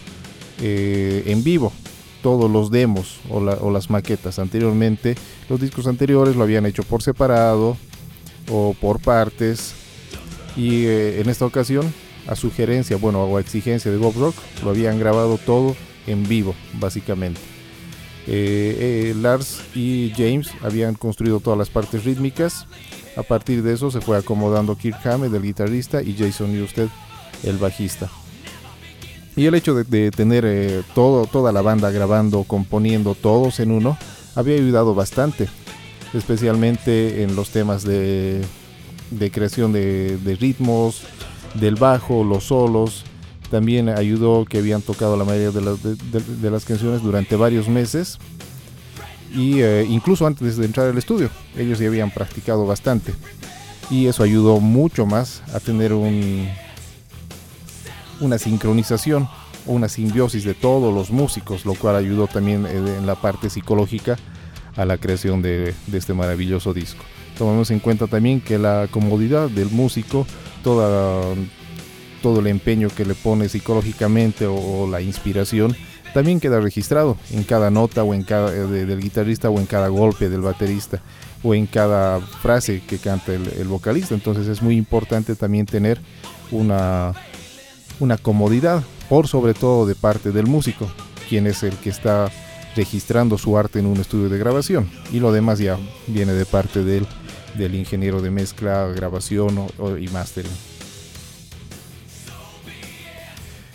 en 0.60 1.44
vivo. 1.44 1.72
Todos 2.22 2.50
los 2.50 2.70
demos 2.70 3.20
o, 3.28 3.70
las 3.70 3.90
maquetas 3.90 4.38
anteriormente, 4.38 5.14
los 5.50 5.60
discos 5.60 5.86
anteriores 5.86 6.36
lo 6.36 6.44
habían 6.44 6.64
hecho 6.64 6.82
por 6.82 7.02
separado 7.02 7.76
o 8.48 8.74
por 8.80 9.00
partes. 9.00 9.74
Y 10.56 10.86
en 10.86 11.28
esta 11.28 11.46
ocasión, 11.46 11.92
a 12.26 12.36
sugerencia, 12.36 12.96
bueno, 12.96 13.24
o 13.24 13.36
a 13.36 13.40
exigencia 13.40 13.90
de 13.90 13.96
Bob 13.96 14.14
Rock, 14.16 14.34
lo 14.62 14.70
habían 14.70 14.98
grabado 14.98 15.38
todo 15.38 15.74
en 16.06 16.26
vivo, 16.28 16.54
básicamente. 16.80 17.40
Lars 18.26 19.60
y 19.74 20.12
James 20.16 20.50
habían 20.62 20.94
construido 20.94 21.40
todas 21.40 21.58
las 21.58 21.68
partes 21.68 22.04
rítmicas 22.04 22.66
a 23.16 23.22
partir 23.22 23.62
de 23.62 23.74
eso 23.74 23.90
se 23.90 24.00
fue 24.00 24.16
acomodando 24.16 24.76
Kirk 24.76 25.06
Hammett, 25.06 25.32
el 25.32 25.42
guitarrista, 25.42 26.02
y 26.02 26.16
Jason 26.16 26.52
Newsted, 26.52 26.88
el 27.44 27.58
bajista. 27.58 28.10
Y 29.36 29.46
el 29.46 29.54
hecho 29.54 29.74
de, 29.74 30.10
tener 30.10 30.44
eh, 30.46 30.82
todo, 30.94 31.26
toda 31.26 31.52
la 31.52 31.62
banda 31.62 31.90
grabando, 31.90 32.44
componiendo 32.44 33.14
todos 33.14 33.60
en 33.60 33.70
uno, 33.70 33.96
había 34.34 34.56
ayudado 34.56 34.94
bastante, 34.94 35.48
especialmente 36.14 37.22
en 37.22 37.36
los 37.36 37.50
temas 37.50 37.84
de, 37.84 38.44
creación 39.32 39.72
de, 39.72 40.36
ritmos, 40.40 41.02
del 41.54 41.74
bajo, 41.74 42.24
los 42.24 42.44
solos. 42.44 43.04
También 43.50 43.88
ayudó 43.88 44.44
que 44.44 44.58
habían 44.58 44.82
tocado 44.82 45.16
la 45.16 45.24
mayoría 45.24 45.50
de 45.50 46.50
las 46.50 46.64
canciones 46.64 47.02
durante 47.02 47.36
varios 47.36 47.68
meses 47.68 48.18
y 49.34 49.60
eh, 49.60 49.86
incluso 49.88 50.26
antes 50.26 50.56
de 50.56 50.64
entrar 50.64 50.88
al 50.88 50.96
estudio 50.96 51.28
ellos 51.56 51.78
ya 51.78 51.88
habían 51.88 52.10
practicado 52.10 52.66
bastante 52.66 53.12
y 53.90 54.06
eso 54.06 54.22
ayudó 54.22 54.60
mucho 54.60 55.06
más 55.06 55.42
a 55.52 55.60
tener 55.60 55.92
un, 55.92 56.48
una 58.20 58.38
sincronización 58.38 59.28
una 59.66 59.88
simbiosis 59.88 60.44
de 60.44 60.54
todos 60.54 60.94
los 60.94 61.10
músicos 61.10 61.66
lo 61.66 61.74
cual 61.74 61.96
ayudó 61.96 62.28
también 62.28 62.64
eh, 62.66 62.76
en 62.98 63.06
la 63.06 63.16
parte 63.16 63.50
psicológica 63.50 64.16
a 64.76 64.84
la 64.84 64.98
creación 64.98 65.42
de, 65.42 65.74
este 65.92 66.14
maravilloso 66.14 66.74
disco 66.74 67.04
tomamos 67.38 67.70
en 67.70 67.80
cuenta 67.80 68.06
también 68.06 68.40
que 68.40 68.58
la 68.58 68.88
comodidad 68.90 69.48
del 69.50 69.70
músico 69.70 70.26
todo 70.62 71.36
el 72.40 72.46
empeño 72.46 72.88
que 72.88 73.04
le 73.04 73.14
pone 73.14 73.48
psicológicamente 73.48 74.46
o 74.46 74.88
la 74.90 75.00
inspiración 75.00 75.76
también 76.14 76.38
queda 76.38 76.60
registrado 76.60 77.18
en 77.32 77.42
cada 77.42 77.70
nota 77.70 78.04
o 78.04 78.14
en 78.14 78.22
cada 78.22 78.54
eh, 78.54 78.66
del 78.66 79.00
guitarrista 79.00 79.50
o 79.50 79.58
en 79.58 79.66
cada 79.66 79.88
golpe 79.88 80.30
del 80.30 80.42
baterista 80.42 81.02
o 81.42 81.54
en 81.54 81.66
cada 81.66 82.20
frase 82.20 82.82
que 82.86 82.98
canta 82.98 83.34
el, 83.34 83.68
vocalista. 83.68 84.14
Entonces 84.14 84.46
es 84.46 84.62
muy 84.62 84.76
importante 84.76 85.34
también 85.34 85.66
tener 85.66 86.00
una, 86.52 87.12
una 88.00 88.16
comodidad, 88.16 88.82
por 89.08 89.28
sobre 89.28 89.52
todo 89.52 89.86
de 89.86 89.94
parte 89.96 90.30
del 90.30 90.46
músico, 90.46 90.88
quien 91.28 91.46
es 91.46 91.62
el 91.64 91.76
que 91.76 91.90
está 91.90 92.30
registrando 92.76 93.38
su 93.38 93.56
arte 93.56 93.78
en 93.78 93.86
un 93.86 93.98
estudio 93.98 94.28
de 94.28 94.38
grabación 94.38 94.88
y 95.12 95.20
lo 95.20 95.32
demás 95.32 95.58
ya 95.58 95.78
viene 96.06 96.32
de 96.32 96.46
parte 96.46 96.84
del, 96.84 97.06
del 97.56 97.74
ingeniero 97.74 98.20
de 98.20 98.30
mezcla, 98.30 98.86
grabación 98.88 99.66
y 100.00 100.08
mastering. 100.08 100.52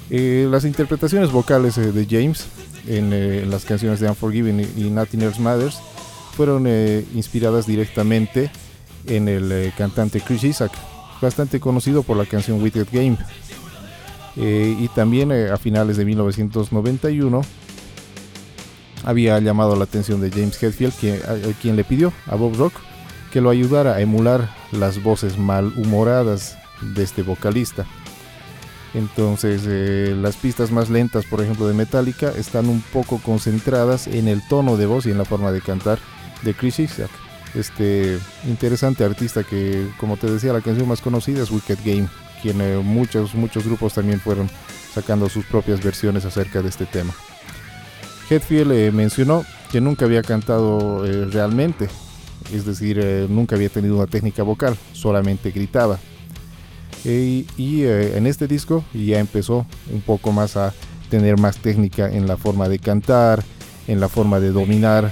Eh, 0.10 0.48
las 0.50 0.66
interpretaciones 0.66 1.32
vocales 1.32 1.78
eh, 1.78 1.92
de 1.92 2.08
James 2.10 2.48
en, 2.88 3.12
eh, 3.14 3.46
las 3.48 3.64
canciones 3.64 4.00
de 4.00 4.10
Unforgiven 4.10 4.60
y, 4.60 4.90
Nothing 4.90 5.22
Else 5.22 5.40
Matters 5.40 5.80
fueron 6.36 6.68
inspiradas 7.14 7.68
directamente 7.68 8.50
en 9.06 9.28
el 9.28 9.74
cantante 9.78 10.22
Chris 10.22 10.46
Isaac, 10.46 10.72
bastante 11.22 11.60
conocido 11.60 12.02
por 12.02 12.16
la 12.16 12.26
canción 12.26 12.62
Wicked 12.64 12.88
Game. 12.94 13.18
y 14.38 14.88
también 14.90 15.34
a 15.34 15.58
finales 15.58 15.98
de 15.98 16.06
1991 16.06 17.42
había 19.10 19.40
llamado 19.40 19.76
la 19.76 19.86
atención 19.86 20.22
de 20.22 20.30
James 20.30 20.62
Hetfield, 20.62 20.94
quien, 21.60 21.76
le 21.76 21.84
pidió 21.84 22.14
a 22.28 22.36
Bob 22.36 22.56
Rock 22.56 22.74
que 23.32 23.42
lo 23.42 23.50
ayudara 23.50 23.96
a 23.96 24.02
emular 24.02 24.50
las 24.72 25.02
voces 25.02 25.38
malhumoradas 25.38 26.58
de 26.82 27.04
este 27.04 27.24
vocalista. 27.24 27.86
Entonces 28.94 29.64
eh, 29.68 30.16
las 30.20 30.36
pistas 30.36 30.72
más 30.72 30.90
lentas, 30.90 31.26
por 31.26 31.42
ejemplo, 31.42 31.68
de 31.68 31.74
Metallica, 31.74 32.32
están 32.32 32.70
un 32.70 32.82
poco 32.82 33.20
concentradas 33.20 34.08
en 34.08 34.28
el 34.28 34.48
tono 34.48 34.78
de 34.78 34.86
voz 34.86 35.06
y 35.06 35.12
en 35.12 35.18
la 35.18 35.26
forma 35.26 35.52
de 35.52 35.62
cantar 35.62 36.00
de 36.44 36.54
Chris 36.54 36.80
Isaac. 36.80 37.10
Este 37.56 38.20
interesante 38.48 39.04
artista 39.04 39.44
que, 39.44 39.88
como 40.00 40.18
te 40.18 40.30
decía, 40.30 40.54
la 40.54 40.62
canción 40.62 40.88
más 40.88 41.02
conocida 41.02 41.42
es 41.42 41.52
Wicked 41.52 41.80
Game, 41.84 42.08
quien 42.44 42.62
eh, 42.62 42.78
muchos, 42.78 43.34
muchos 43.34 43.66
grupos 43.66 43.94
también 43.94 44.20
fueron 44.20 44.50
sacando 44.94 45.30
sus 45.30 45.46
propias 45.46 45.84
versiones 45.84 46.26
acerca 46.26 46.62
de 46.62 46.70
este 46.70 46.86
tema. 46.86 47.14
Hetfield 48.30 48.94
mencionó 48.94 49.44
que 49.72 49.82
nunca 49.82 50.06
había 50.06 50.22
cantado 50.22 51.04
realmente, 51.32 51.88
es 52.54 52.66
decir, 52.66 53.28
nunca 53.30 53.56
había 53.56 53.70
tenido 53.70 53.96
una 53.96 54.08
técnica 54.08 54.44
vocal, 54.44 54.78
solamente 54.94 55.52
gritaba. 55.52 56.00
y 57.04 57.46
en 57.84 58.28
este 58.28 58.48
disco 58.48 58.84
ya 58.94 59.20
empezó 59.20 59.66
un 59.92 60.02
poco 60.02 60.32
más 60.32 60.58
a 60.58 60.74
tener 61.10 61.40
más 61.40 61.58
técnica 61.58 62.10
en 62.10 62.28
la 62.28 62.38
forma 62.38 62.70
de 62.70 62.80
cantar, 62.80 63.44
en 63.88 64.00
la 64.00 64.08
forma 64.08 64.40
de 64.40 64.52
dominar 64.52 65.12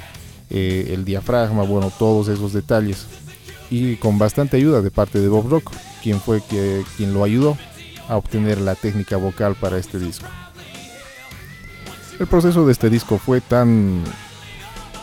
eh, 0.49 0.91
el 0.93 1.03
diafragma, 1.03 1.63
bueno, 1.63 1.91
todos 1.97 2.29
esos 2.29 2.53
detalles. 2.53 3.07
Y 3.69 3.95
con 3.97 4.17
bastante 4.17 4.57
ayuda 4.57 4.81
de 4.81 4.91
parte 4.91 5.19
de 5.19 5.27
Bob 5.27 5.49
Rock, 5.49 5.71
quien 6.01 6.21
fue 6.21 6.41
quien 6.95 7.13
lo 7.13 7.23
ayudó 7.23 7.57
a 8.07 8.15
obtener 8.15 8.61
la 8.61 8.75
técnica 8.75 9.17
vocal 9.17 9.55
para 9.55 9.77
este 9.77 9.99
disco. 9.99 10.27
El 12.19 12.25
proceso 12.25 12.65
de 12.65 12.71
este 12.71 12.89
disco 12.89 13.19
fue 13.19 13.41
tan 13.41 14.03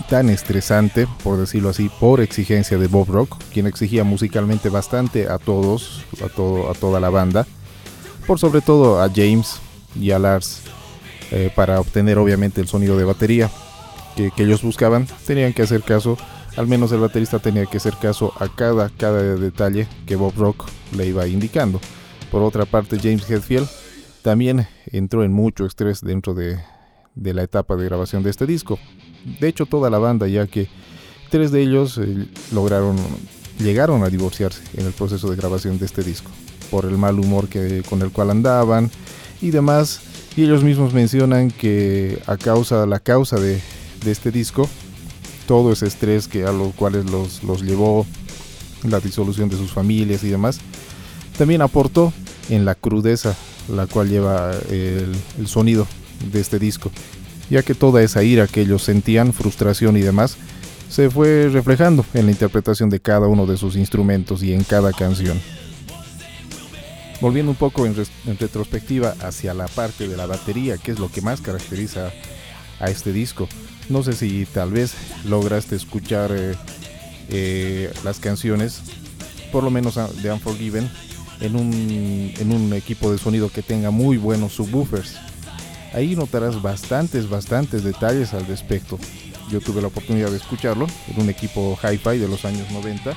tan 0.09 0.29
estresante, 0.29 1.07
por 1.23 1.39
decirlo 1.39 1.71
así, 1.71 1.89
por 2.01 2.21
exigencia 2.21 2.79
de 2.79 2.89
Bob 2.89 3.09
Rock, 3.09 3.37
quien 3.53 3.67
exigía 3.67 4.05
musicalmente 4.05 4.69
bastante 4.69 5.29
a 5.29 5.39
todos, 5.39 6.05
a, 6.25 6.29
todo, 6.29 6.71
a 6.71 6.75
toda 6.75 7.01
la 7.01 7.11
banda, 7.11 7.47
por 8.27 8.39
sobre 8.39 8.61
todo 8.61 9.01
a 9.01 9.09
James 9.09 9.61
y 9.99 10.11
a 10.11 10.19
Lars, 10.19 10.63
eh, 11.31 11.51
para 11.55 11.81
obtener 11.81 12.19
obviamente 12.19 12.61
el 12.61 12.69
sonido 12.69 12.99
de 12.99 13.05
batería 13.05 13.51
que, 14.17 14.31
ellos 14.37 14.63
buscaban, 14.63 15.07
tenían 15.27 15.53
que 15.53 15.63
hacer 15.63 15.83
caso, 15.83 16.17
al 16.57 16.67
menos 16.67 16.93
el 16.93 17.01
baterista 17.01 17.39
tenía 17.39 17.67
que 17.67 17.79
hacer 17.79 17.95
caso 18.01 18.33
a 18.39 18.49
cada, 18.49 18.91
cada 18.91 19.23
detalle 19.37 19.89
que 20.07 20.17
Bob 20.17 20.35
Rock 20.37 20.67
le 20.97 21.07
iba 21.07 21.27
indicando. 21.27 21.81
Por 22.31 22.43
otra 22.43 22.65
parte, 22.65 22.99
James 22.99 23.29
Hetfield 23.29 23.69
también 24.23 24.67
entró 24.87 25.25
en 25.25 25.33
mucho 25.33 25.67
estrés 25.67 26.01
dentro 26.01 26.35
de, 26.35 26.59
la 27.17 27.43
etapa 27.43 27.77
de 27.77 27.85
grabación 27.85 28.23
de 28.23 28.31
este 28.31 28.47
disco. 28.47 28.79
De 29.41 29.49
hecho, 29.49 29.67
toda 29.67 29.91
la 29.91 29.99
banda, 29.99 30.27
ya 30.29 30.47
que 30.47 30.69
tres 31.31 31.51
de 31.51 31.63
ellos 31.63 31.99
eh, 31.99 32.29
lograron, 32.53 32.97
llegaron 33.59 34.03
a 34.03 34.09
divorciarse 34.09 34.63
en 34.75 34.87
el 34.87 34.93
proceso 34.93 35.31
de 35.31 35.37
grabación 35.37 35.79
de 35.79 35.87
este 35.87 36.03
disco, 36.03 36.31
por 36.71 36.85
el 36.85 36.99
mal 36.99 37.19
humor 37.19 37.49
que, 37.49 37.83
con 37.89 38.03
el 38.03 38.11
cual 38.11 38.31
andaban 38.31 38.91
y 39.41 39.51
demás. 39.51 40.01
Y 40.37 40.43
ellos 40.43 40.65
mismos 40.65 40.93
mencionan 40.93 41.51
que 41.51 42.21
a 42.27 42.37
causa, 42.37 42.87
la 42.87 42.99
causa 42.99 43.37
de, 43.37 43.61
de 44.05 44.11
este 44.11 44.31
disco, 44.31 44.69
todo 45.47 45.73
ese 45.73 45.87
estrés 45.87 46.27
que 46.27 46.45
a 46.45 46.53
los 46.53 46.75
cuales 46.75 47.09
los, 47.11 47.45
los 47.45 47.63
llevó 47.63 48.05
la 48.83 49.01
disolución 49.01 49.49
de 49.49 49.57
sus 49.57 49.73
familias 49.73 50.25
y 50.25 50.29
demás, 50.29 50.61
también 51.39 51.63
aportó 51.63 52.13
en 52.51 52.65
la 52.65 52.75
crudeza 52.75 53.37
la 53.69 53.87
cual 53.87 54.09
lleva 54.09 54.53
el, 54.71 55.15
el, 55.39 55.47
sonido 55.47 55.87
de 56.33 56.41
este 56.41 56.59
disco, 56.59 56.91
ya 57.51 57.63
que 57.63 57.75
toda 57.75 58.03
esa 58.03 58.23
ira 58.23 58.47
que 58.47 58.63
ellos 58.63 58.83
sentían, 58.83 59.33
frustración 59.33 59.97
y 59.97 60.01
demás, 60.01 60.37
se 60.89 61.11
fue 61.11 61.49
reflejando 61.49 62.05
en 62.15 62.27
la 62.27 62.33
interpretación 62.33 62.89
de 62.89 63.01
cada 63.01 63.27
uno 63.27 63.47
de 63.47 63.57
sus 63.57 63.77
instrumentos 63.77 64.43
y 64.43 64.53
en 64.53 64.63
cada 64.63 64.93
canción. 64.93 65.41
Volviendo 67.21 67.51
un 67.51 67.57
poco 67.57 67.87
en, 67.87 67.97
retrospectiva 68.39 69.15
hacia 69.21 69.55
la 69.55 69.67
parte 69.67 70.07
de 70.09 70.17
la 70.17 70.27
batería, 70.27 70.77
que 70.77 70.93
es 70.93 70.99
lo 70.99 71.11
que 71.11 71.21
más 71.21 71.41
caracteriza 71.41 72.13
a 72.81 72.91
este 72.91 73.13
disco. 73.13 73.49
No 73.89 74.03
sé 74.03 74.13
si 74.13 74.47
tal 74.47 74.71
vez 74.71 74.95
lograste 75.25 75.75
escuchar 75.75 76.31
eh, 76.33 76.55
eh, 77.31 77.93
las 78.05 78.19
canciones, 78.19 78.83
por 79.53 79.65
lo 79.65 79.71
menos 79.71 79.99
de 80.23 80.33
Unforgiven, 80.33 80.91
en 81.41 81.57
un, 81.57 82.33
en 82.39 82.53
un 82.53 82.73
equipo 82.73 83.11
de 83.11 83.19
sonido 83.19 83.51
que 83.51 83.63
tenga 83.63 83.91
muy 83.91 84.17
buenos 84.17 84.53
subwoofers. 84.53 85.17
Ahí 85.95 86.17
notarás 86.17 86.61
bastantes, 86.61 87.29
bastantes 87.29 87.85
detalles 87.85 88.35
al 88.35 88.47
respecto. 88.47 88.99
Yo 89.51 89.61
tuve 89.61 89.81
la 89.81 89.89
oportunidad 89.89 90.31
de 90.31 90.37
escucharlo 90.37 90.87
en 91.09 91.23
un 91.23 91.31
equipo 91.31 91.79
hi-fi 91.83 92.19
de 92.19 92.29
los 92.29 92.45
años 92.45 92.71
90 92.71 93.15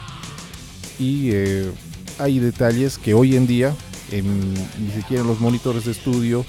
y 1.00 1.32
eh, 1.32 1.72
hay 2.20 2.40
detalles 2.40 2.98
que 2.98 3.13
hoy 3.13 3.36
en 3.36 3.48
día 3.48 3.74
ni 4.12 4.92
siquiera 4.92 5.22
en 5.22 5.28
los 5.28 5.40
monitores 5.40 5.86
de 5.86 5.92
estudio 5.92 6.46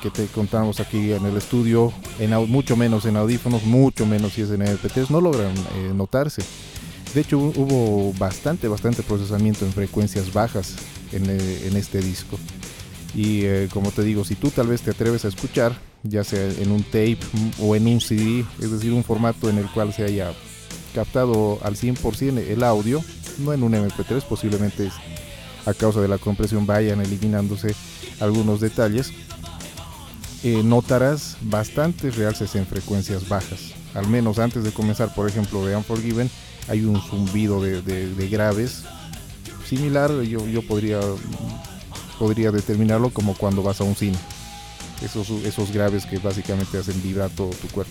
que 0.00 0.10
te 0.10 0.26
contamos 0.26 0.80
aquí 0.80 1.12
en 1.12 1.26
el 1.26 1.36
estudio, 1.36 1.92
en, 2.18 2.30
mucho 2.50 2.76
menos 2.76 3.04
en 3.04 3.16
audífonos, 3.16 3.64
mucho 3.64 4.06
menos 4.06 4.32
si 4.32 4.42
es 4.42 4.50
en 4.50 4.62
MP3, 4.62 5.10
no 5.10 5.20
logran 5.20 5.52
eh, 5.76 5.92
notarse. 5.94 6.42
De 7.14 7.20
hecho, 7.20 7.38
hubo 7.38 8.14
bastante, 8.14 8.68
bastante 8.68 9.02
procesamiento 9.02 9.66
en 9.66 9.72
frecuencias 9.72 10.32
bajas 10.32 10.76
en, 11.12 11.26
eh, 11.28 11.70
este 11.76 12.00
disco. 12.00 12.38
Y 13.14 13.44
eh, 13.44 13.68
como 13.72 13.90
te 13.90 14.02
digo, 14.02 14.24
si 14.24 14.34
tú 14.34 14.50
tal 14.50 14.68
vez 14.68 14.82
te 14.82 14.90
atreves 14.90 15.24
a 15.24 15.28
escuchar, 15.28 15.78
ya 16.02 16.24
sea 16.24 16.50
en 16.50 16.70
un 16.70 16.82
tape 16.82 17.18
o 17.60 17.76
en 17.76 17.86
un 17.86 18.00
CD, 18.00 18.44
es 18.60 18.70
decir, 18.70 18.92
un 18.92 19.04
formato 19.04 19.50
en 19.50 19.58
el 19.58 19.66
cual 19.70 19.92
se 19.92 20.04
haya 20.04 20.32
captado 20.94 21.58
al 21.62 21.76
100% 21.76 22.38
el 22.38 22.62
audio, 22.64 23.02
no 23.38 23.52
en 23.52 23.62
un 23.62 23.72
MP3, 23.72 24.22
posiblemente 24.22 24.90
a 25.66 25.74
causa 25.74 26.00
de 26.00 26.08
la 26.08 26.18
compresión 26.18 26.66
vayan 26.66 27.00
eliminándose 27.00 27.74
algunos 28.20 28.60
detalles, 28.60 29.12
eh, 30.42 30.62
notarás 30.64 31.36
bastantes 31.42 32.16
realces 32.16 32.54
en 32.56 32.66
frecuencias 32.66 33.28
bajas. 33.28 33.72
Al 33.94 34.08
menos 34.08 34.38
antes 34.38 34.64
de 34.64 34.72
comenzar, 34.72 35.14
por 35.14 35.28
ejemplo, 35.28 35.64
de 35.64 35.76
Unforgiven, 35.76 36.30
hay 36.68 36.84
un 36.84 37.00
zumbido 37.00 37.62
de, 37.62 38.28
graves 38.30 38.84
similar. 39.66 40.10
Yo, 40.22 40.46
yo 40.46 40.62
podría, 40.66 41.00
podría 42.22 42.52
determinarlo 42.52 43.10
como 43.10 43.34
cuando 43.34 43.64
vas 43.64 43.80
a 43.80 43.84
un 43.84 43.96
cine. 43.96 44.16
Esos, 45.04 45.28
esos 45.44 45.72
graves 45.72 46.06
que 46.06 46.18
básicamente 46.18 46.78
hacen 46.78 47.02
vibrar 47.02 47.30
todo 47.30 47.50
tu 47.50 47.66
cuerpo. 47.66 47.90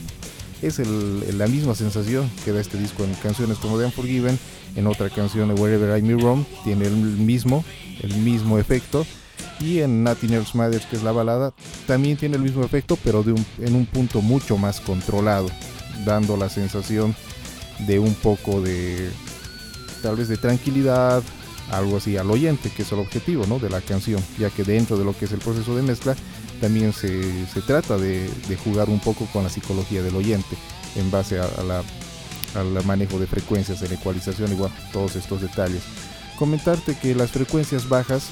Es 0.61 0.79
la 0.79 1.47
misma 1.47 1.75
sensación 1.75 2.31
que 2.45 2.53
da 2.53 2.61
este 2.61 2.77
disco 2.77 3.03
en 3.03 3.13
canciones 3.15 3.57
como 3.57 3.77
The 3.77 3.87
Unforgiven. 3.87 4.39
En 4.77 4.87
otra 4.87 5.09
canción, 5.09 5.51
Wherever 5.59 5.99
I 5.99 6.01
Me 6.01 6.15
Wrong, 6.15 6.45
tiene 6.63 6.85
el 6.85 6.95
mismo, 6.95 7.65
el 7.99 8.15
mismo 8.19 8.57
efecto 8.57 9.05
y 9.59 9.79
en 9.79 10.01
Nothing 10.01 10.31
Else 10.31 10.57
Matters, 10.57 10.85
que 10.85 10.95
es 10.95 11.03
la 11.03 11.11
balada, 11.11 11.53
también 11.85 12.15
tiene 12.15 12.37
el 12.37 12.41
mismo 12.41 12.63
efecto, 12.63 12.97
pero 13.03 13.23
de 13.23 13.35
en 13.59 13.75
un 13.75 13.85
punto 13.85 14.21
mucho 14.21 14.57
más 14.57 14.79
controlado, 14.79 15.49
dando 16.05 16.37
la 16.37 16.47
sensación 16.47 17.13
de 17.79 17.99
un 17.99 18.13
poco 18.13 18.61
de, 18.61 19.11
tal 20.01 20.15
vez 20.15 20.29
de 20.29 20.37
tranquilidad, 20.37 21.21
algo 21.71 21.97
así 21.97 22.17
al 22.17 22.29
oyente, 22.29 22.69
que 22.69 22.83
es 22.83 22.91
el 22.91 22.99
objetivo 22.99 23.45
¿no? 23.47 23.59
de 23.59 23.69
la 23.69 23.81
canción, 23.81 24.21
ya 24.37 24.49
que 24.49 24.63
dentro 24.63 24.97
de 24.97 25.05
lo 25.05 25.17
que 25.17 25.25
es 25.25 25.31
el 25.31 25.39
proceso 25.39 25.75
de 25.75 25.81
mezcla, 25.81 26.15
también 26.59 26.93
se, 26.93 27.45
trata 27.65 27.97
de, 27.97 28.29
jugar 28.63 28.89
un 28.89 28.99
poco 28.99 29.25
con 29.33 29.43
la 29.43 29.49
psicología 29.49 30.03
del 30.03 30.15
oyente, 30.15 30.55
en 30.95 31.09
base 31.09 31.39
a, 31.39 31.47
la, 31.63 31.83
al 32.55 32.85
manejo 32.85 33.17
de 33.17 33.27
frecuencias, 33.27 33.81
en 33.81 33.93
ecualización, 33.93 34.51
igual, 34.51 34.71
todos 34.93 35.15
estos 35.15 35.41
detalles. 35.41 35.81
Comentarte 36.37 36.97
que 36.97 37.15
las 37.15 37.31
frecuencias 37.31 37.87
bajas 37.87 38.29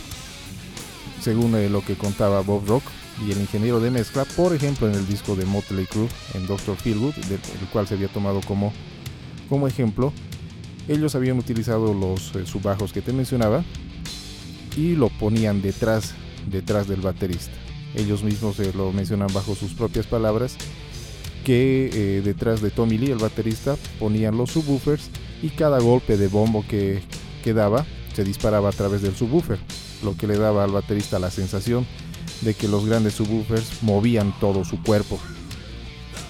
según 1.21 1.55
eh, 1.55 1.69
lo 1.69 1.83
que 1.83 1.95
contaba 1.95 2.41
Bob 2.41 2.65
Rock 2.67 2.83
y 3.25 3.31
el 3.31 3.39
ingeniero 3.39 3.79
de 3.79 3.91
mezcla, 3.91 4.25
por 4.25 4.53
ejemplo 4.53 4.87
en 4.87 4.95
el 4.95 5.07
disco 5.07 5.35
de 5.35 5.45
Motley 5.45 5.85
Crue 5.85 6.07
en 6.33 6.47
Doctor 6.47 6.77
Feelgood, 6.77 7.13
del, 7.15 7.39
cual 7.71 7.87
se 7.87 7.95
había 7.95 8.07
tomado 8.07 8.41
como, 8.41 8.71
como 9.49 9.67
ejemplo, 9.67 10.13
ellos 10.87 11.15
habían 11.15 11.37
utilizado 11.37 11.93
los 11.93 12.35
eh, 12.35 12.45
subbajos 12.45 12.93
que 12.93 13.01
te 13.01 13.13
mencionaba 13.13 13.63
y 14.75 14.95
lo 14.95 15.09
ponían 15.09 15.61
detrás, 15.61 16.13
detrás 16.49 16.87
del 16.87 17.01
baterista. 17.01 17.53
Ellos 17.95 18.23
mismos 18.23 18.59
eh, 18.59 18.71
lo 18.75 18.91
mencionan 18.91 19.33
bajo 19.33 19.55
sus 19.55 19.73
propias 19.73 20.05
palabras, 20.05 20.55
que 21.43 22.21
detrás 22.23 22.61
de 22.61 22.69
Tommy 22.69 22.97
Lee, 22.97 23.11
el 23.11 23.17
baterista, 23.17 23.75
ponían 23.97 24.37
los 24.37 24.51
subwoofers 24.51 25.09
y 25.41 25.49
cada 25.49 25.79
golpe 25.79 26.17
de 26.17 26.27
bombo 26.27 26.65
que, 26.67 27.01
que 27.43 27.53
daba 27.53 27.85
se 28.13 28.23
disparaba 28.23 28.69
a 28.69 28.73
través 28.73 29.01
del 29.01 29.15
subwoofer 29.15 29.57
lo 30.03 30.15
que 30.15 30.27
le 30.27 30.37
daba 30.37 30.63
al 30.63 30.71
baterista 30.71 31.19
la 31.19 31.31
sensación 31.31 31.85
de 32.41 32.53
que 32.53 32.67
los 32.67 32.85
grandes 32.85 33.15
subwoofers 33.15 33.83
movían 33.83 34.33
todo 34.39 34.63
su 34.63 34.81
cuerpo. 34.81 35.19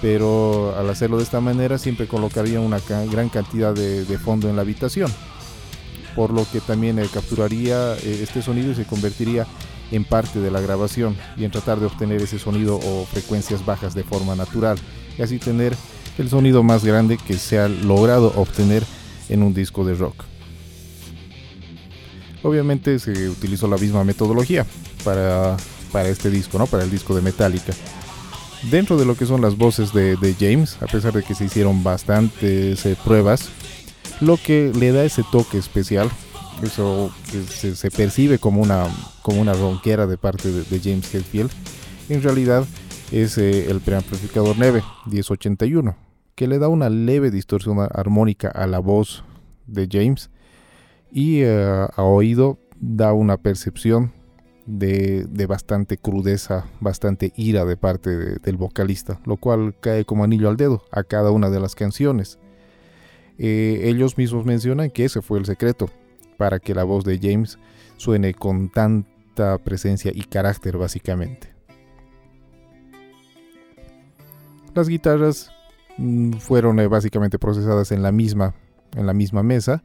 Pero 0.02 0.76
al 0.78 0.90
hacerlo 0.90 1.18
de 1.18 1.24
esta 1.24 1.42
manera 1.42 1.78
siempre 1.78 2.08
colocaría 2.08 2.60
una 2.60 2.80
gran 3.12 3.30
cantidad 3.30 3.74
de, 3.74 4.18
fondo 4.18 4.50
en 4.50 4.56
la 4.56 4.62
habitación, 4.62 5.12
por 6.16 6.32
lo 6.32 6.50
que 6.50 6.62
también 6.62 7.00
eh, 7.00 7.08
capturaría 7.14 7.96
eh, 7.96 8.20
este 8.24 8.42
sonido 8.42 8.72
y 8.72 8.76
se 8.76 8.86
convertiría 8.86 9.46
en 9.92 10.06
parte 10.06 10.40
de 10.40 10.52
la 10.52 10.62
grabación 10.62 11.18
y 11.36 11.44
en 11.44 11.52
tratar 11.52 11.80
de 11.80 11.88
obtener 11.88 12.22
ese 12.22 12.40
sonido 12.40 12.78
o 12.78 13.06
frecuencias 13.06 13.66
bajas 13.66 13.94
de 13.94 14.04
forma 14.04 14.36
natural 14.36 14.78
y 15.18 15.22
así 15.22 15.40
tener 15.40 15.76
el 16.18 16.30
sonido 16.30 16.64
más 16.64 16.86
grande 16.86 17.18
que 17.18 17.36
se 17.36 17.60
ha 17.60 17.68
logrado 17.68 18.34
obtener 18.36 18.84
en 19.30 19.44
un 19.44 19.54
disco 19.54 19.86
de 19.86 19.96
rock. 19.96 20.24
Obviamente 22.44 23.00
se 23.00 23.30
utilizó 23.30 23.68
la 23.68 23.78
misma 23.78 24.04
metodología 24.04 24.66
para, 25.04 25.58
para 25.92 26.10
este 26.10 26.30
disco, 26.30 26.58
¿no? 26.58 26.68
Para 26.68 26.84
el 26.84 26.92
disco 26.92 27.16
de 27.16 27.22
Metallica. 27.22 27.74
Dentro 28.64 28.98
de 28.98 29.06
lo 29.06 29.16
que 29.16 29.26
son 29.26 29.42
las 29.42 29.58
voces 29.58 29.94
de, 29.94 30.36
James, 30.40 30.78
a 30.82 30.88
pesar 30.88 31.14
de 31.14 31.24
que 31.24 31.36
se 31.36 31.46
hicieron 31.46 31.84
bastantes 31.84 32.86
eh, 32.86 32.98
pruebas, 33.04 33.50
lo 34.20 34.38
que 34.38 34.72
le 34.78 34.92
da 34.92 35.06
ese 35.06 35.24
toque 35.32 35.58
especial 35.58 36.10
eso 36.64 37.12
que 37.32 37.42
se, 37.42 37.92
percibe 37.92 38.38
como 38.38 38.62
una, 38.62 38.88
como 39.22 39.42
una 39.42 39.54
ronquera 39.54 40.08
de 40.08 40.18
parte 40.18 40.52
de, 40.52 40.80
James 40.80 41.14
Hetfield, 41.14 41.52
en 42.10 42.22
realidad 42.22 42.66
es 43.12 43.38
eh, 43.38 43.70
el 43.70 43.80
preamplificador 43.80 44.58
Neve 44.58 44.84
1081, 45.06 45.96
que 46.36 46.48
le 46.48 46.60
da 46.60 46.68
una 46.68 46.90
leve 46.90 47.32
distorsión 47.32 47.80
armónica 47.80 48.50
a 48.50 48.68
la 48.68 48.80
voz 48.80 49.24
de 49.68 49.88
James 49.90 50.30
y 51.12 51.42
eh, 51.42 51.88
a 51.96 52.04
oído 52.04 52.60
da 52.80 53.14
una 53.14 53.38
percepción 53.38 54.12
de, 54.70 55.46
bastante 55.48 55.98
crudeza, 55.98 56.66
bastante 56.80 57.34
ira 57.36 57.66
de 57.66 57.76
parte 57.76 58.10
del 58.40 58.58
vocalista, 58.58 59.20
lo 59.26 59.38
cual 59.38 59.76
cae 59.80 60.06
como 60.06 60.24
anillo 60.24 60.50
al 60.50 60.58
dedo 60.58 60.84
a 60.92 61.04
cada 61.04 61.32
una 61.32 61.50
de 61.50 61.60
las 61.60 61.76
canciones. 61.76 62.38
Eh, 63.38 63.82
ellos 63.86 64.18
mismos 64.18 64.46
mencionan 64.46 64.92
que 64.92 65.06
ese 65.06 65.22
fue 65.22 65.40
el 65.40 65.46
secreto 65.46 65.90
para 66.38 66.60
que 66.60 66.76
la 66.76 66.84
voz 66.84 67.04
de 67.04 67.20
James 67.20 67.58
suene 67.98 68.34
con 68.34 68.70
tanta 68.70 69.58
presencia 69.58 70.12
y 70.14 70.24
carácter 70.24 70.78
básicamente. 70.78 71.54
Las 74.76 74.88
guitarras 74.88 75.52
mm, 75.98 76.34
fueron 76.34 76.80
eh, 76.80 76.88
básicamente 76.88 77.40
procesadas 77.40 77.92
en 77.92 78.04
la 78.04 78.12
misma 78.12 78.54
en 78.96 79.06
la 79.06 79.14
misma 79.14 79.44
mesa. 79.44 79.84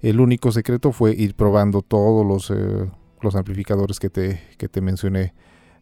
El 0.00 0.20
único 0.20 0.50
secreto 0.52 0.92
fue 0.92 1.12
ir 1.12 1.34
probando 1.34 1.82
todos 1.82 2.26
los 2.26 2.50
eh, 2.50 2.90
los 3.22 3.34
amplificadores 3.34 3.98
que 4.00 4.10
te, 4.10 4.40
que 4.58 4.68
te 4.68 4.80
mencioné 4.80 5.34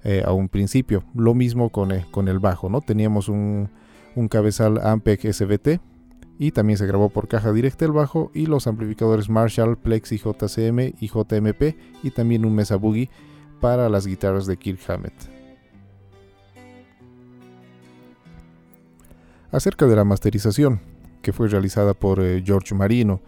eh, 0.05 0.23
a 0.25 0.33
un 0.33 0.49
principio. 0.49 1.05
Lo 1.15 1.35
mismo 1.35 1.71
con, 1.71 1.93
eh, 1.93 2.07
con 2.11 2.29
el 2.29 2.39
bajo, 2.39 2.69
¿no? 2.69 2.81
Teníamos 2.81 3.29
un, 3.29 3.71
un 4.15 4.29
cabezal 4.29 4.81
Ampeg 4.83 5.21
SVT 5.33 5.81
y 6.39 6.53
también 6.53 6.79
se 6.79 6.87
grabó 6.87 7.11
por 7.11 7.29
caja 7.29 7.53
directa 7.53 7.85
el 7.85 7.93
bajo 7.93 8.31
y 8.35 8.47
los 8.47 8.67
amplificadores 8.67 9.29
Marshall, 9.29 9.77
Plexi 9.77 10.17
JCM 10.17 10.95
y 11.01 11.09
JMP 11.09 11.77
y 12.03 12.11
también 12.11 12.47
un 12.47 12.55
Mesa 12.55 12.77
Boogie 12.77 13.11
para 13.61 13.89
las 13.89 14.07
guitarras 14.07 14.47
de 14.47 14.57
Kirk 14.57 14.81
Hammett. 14.89 15.13
Acerca 19.53 19.87
de 19.87 19.97
la 19.97 20.05
masterización 20.05 20.81
que 21.23 21.33
fue 21.33 21.49
realizada 21.49 21.95
por 21.95 22.21
eh, 22.21 22.43
George 22.45 22.75
Marino, 22.75 23.21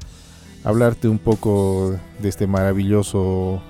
hablarte 0.64 1.08
un 1.08 1.18
poco 1.18 1.94
de 2.20 2.28
este 2.28 2.46
maravilloso 2.46 3.62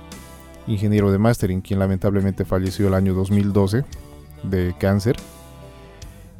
ingeniero 0.67 1.11
de 1.11 1.17
mastering, 1.17 1.61
quien 1.61 1.79
lamentablemente 1.79 2.45
falleció 2.45 2.87
el 2.87 2.93
año 2.93 3.13
2012 3.13 3.83
de 4.43 4.75
cáncer. 4.79 5.15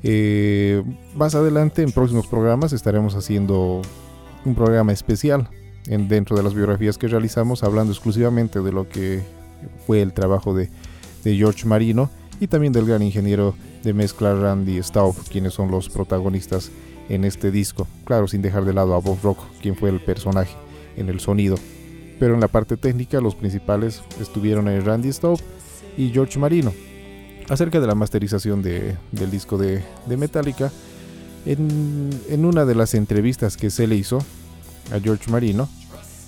Eh, 0.03 0.83
más 1.15 1.36
adelante, 1.36 1.81
en 1.81 1.91
próximos 1.91 2.27
programas, 2.27 2.73
estaremos 2.73 3.15
haciendo 3.15 3.81
un 4.45 4.55
programa 4.55 4.91
especial 4.91 5.49
en, 5.88 6.07
dentro 6.07 6.36
de 6.36 6.43
las 6.43 6.53
biografías 6.53 6.97
que 6.97 7.07
realizamos, 7.07 7.63
hablando 7.63 7.93
exclusivamente 7.93 8.59
de 8.62 8.71
lo 8.71 8.89
que 8.89 9.23
fue 9.86 10.01
el 10.01 10.13
trabajo 10.13 10.53
de, 10.53 10.69
George 11.23 11.65
Marino 11.65 12.09
y 12.41 12.47
también 12.47 12.73
del 12.73 12.86
gran 12.86 13.01
ingeniero 13.01 13.55
de 13.81 13.93
mezcla 13.93 14.36
Randy 14.36 14.83
Staub, 14.83 15.15
quienes 15.31 15.53
son 15.53 15.71
los 15.71 15.88
protagonistas 15.88 16.69
en 17.07 17.23
este 17.23 17.49
disco. 17.49 17.88
Claro, 18.03 18.27
sin 18.27 18.41
dejar 18.41 18.65
de 18.65 18.73
lado 18.73 18.93
a 18.93 18.99
Bob 18.99 19.19
Rock, 19.23 19.39
quien 19.62 19.77
fue 19.77 19.89
el 19.89 20.01
personaje 20.01 20.53
en 20.97 21.07
el 21.07 21.21
sonido 21.21 21.55
pero 22.19 22.34
en 22.34 22.39
la 22.39 22.47
parte 22.47 22.78
técnica 22.78 23.21
los 23.21 23.36
principales 23.36 24.02
estuvieron 24.19 24.67
Randy 24.84 25.12
Staub 25.12 25.39
y 25.97 26.10
George 26.10 26.39
Marino. 26.39 26.73
Acerca 27.49 27.80
de 27.80 27.88
la 27.88 27.95
masterización 27.95 28.62
del 28.62 29.32
disco 29.32 29.58
de, 29.58 29.84
Metallica, 30.08 30.71
en, 31.45 32.45
una 32.45 32.65
de 32.65 32.76
las 32.76 32.93
entrevistas 32.93 33.58
que 33.58 33.69
se 33.69 33.88
le 33.88 33.95
hizo 33.95 34.19
a 34.93 34.99
George 34.99 35.30
Marino, 35.30 35.67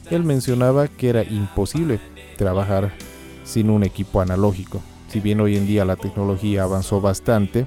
él 0.10 0.24
mencionaba 0.24 0.88
que 0.88 1.10
era 1.10 1.24
imposible 1.24 2.00
trabajar 2.38 2.92
sin 3.44 3.70
un 3.70 3.84
equipo 3.84 4.22
analógico. 4.22 4.82
Si 5.08 5.20
bien 5.20 5.40
hoy 5.40 5.56
en 5.56 5.68
día 5.68 5.86
la 5.86 5.96
tecnología 5.96 6.64
avanzó 6.64 7.00
bastante, 7.00 7.66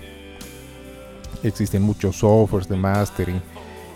existen 1.43 1.83
muchos 1.83 2.17
softwares 2.17 2.69
de 2.69 2.77
mastering, 2.77 3.41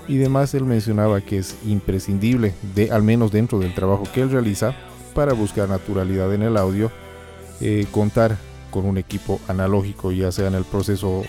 y 0.09 0.17
demás 0.17 0.55
él 0.55 0.65
mencionaba 0.65 1.21
que 1.21 1.39
es 1.39 1.57
imprescindible, 1.65 2.55
de, 2.75 2.91
al 2.91 3.03
menos 3.03 3.31
dentro 3.31 3.59
del 3.59 3.75
trabajo 3.75 4.05
que 4.13 4.23
él 4.23 4.31
realiza, 4.31 4.75
para 5.15 5.33
buscar 5.33 5.69
naturalidad 5.69 6.33
en 6.35 6.43
el 6.43 6.57
audio, 6.57 6.91
eh, 7.61 7.87
contar 7.91 8.37
con 8.71 8.87
un 8.87 8.99
equipo 8.99 9.41
analógico, 9.49 10.11
ya 10.13 10.33
sea 10.33 10.49
en 10.49 10.55
el 10.55 10.65
proceso 10.65 11.23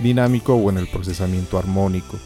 dinámico 0.00 0.54
o 0.54 0.70
en 0.70 0.78
el 0.78 0.88
procesamiento 0.88 1.58
armónico. 1.58 2.18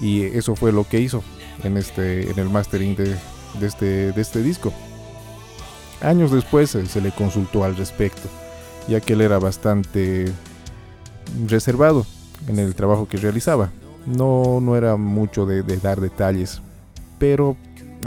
Y 0.00 0.22
eso 0.22 0.56
fue 0.56 0.72
lo 0.72 0.84
que 0.84 1.00
hizo 1.00 1.22
en, 1.62 1.76
este, 1.76 2.30
en 2.30 2.38
el 2.38 2.50
mastering 2.50 2.96
de, 2.96 3.16
este, 3.62 4.12
de 4.12 4.20
este 4.20 4.42
disco. 4.42 4.72
Años 6.02 6.30
después 6.30 6.74
eh, 6.74 6.84
se 6.86 7.00
le 7.00 7.12
consultó 7.12 7.64
al 7.64 7.76
respecto, 7.76 8.28
ya 8.88 9.00
que 9.00 9.14
él 9.14 9.22
era 9.22 9.38
bastante 9.38 10.26
reservado 11.46 12.04
en 12.48 12.58
el 12.58 12.74
trabajo 12.74 13.08
que 13.08 13.16
realizaba. 13.16 13.70
No, 14.06 14.60
no 14.60 14.76
era 14.76 14.96
mucho 14.96 15.46
de, 15.46 15.62
dar 15.62 16.00
detalles, 16.00 16.60
pero 17.18 17.56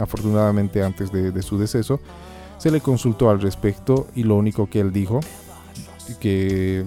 afortunadamente 0.00 0.82
antes 0.82 1.12
de, 1.12 1.42
su 1.42 1.58
deceso 1.58 2.00
se 2.58 2.70
le 2.70 2.80
consultó 2.80 3.30
al 3.30 3.40
respecto 3.40 4.06
y 4.14 4.22
lo 4.22 4.36
único 4.36 4.68
que 4.68 4.80
él 4.80 4.92
dijo 4.92 5.20
que 6.20 6.84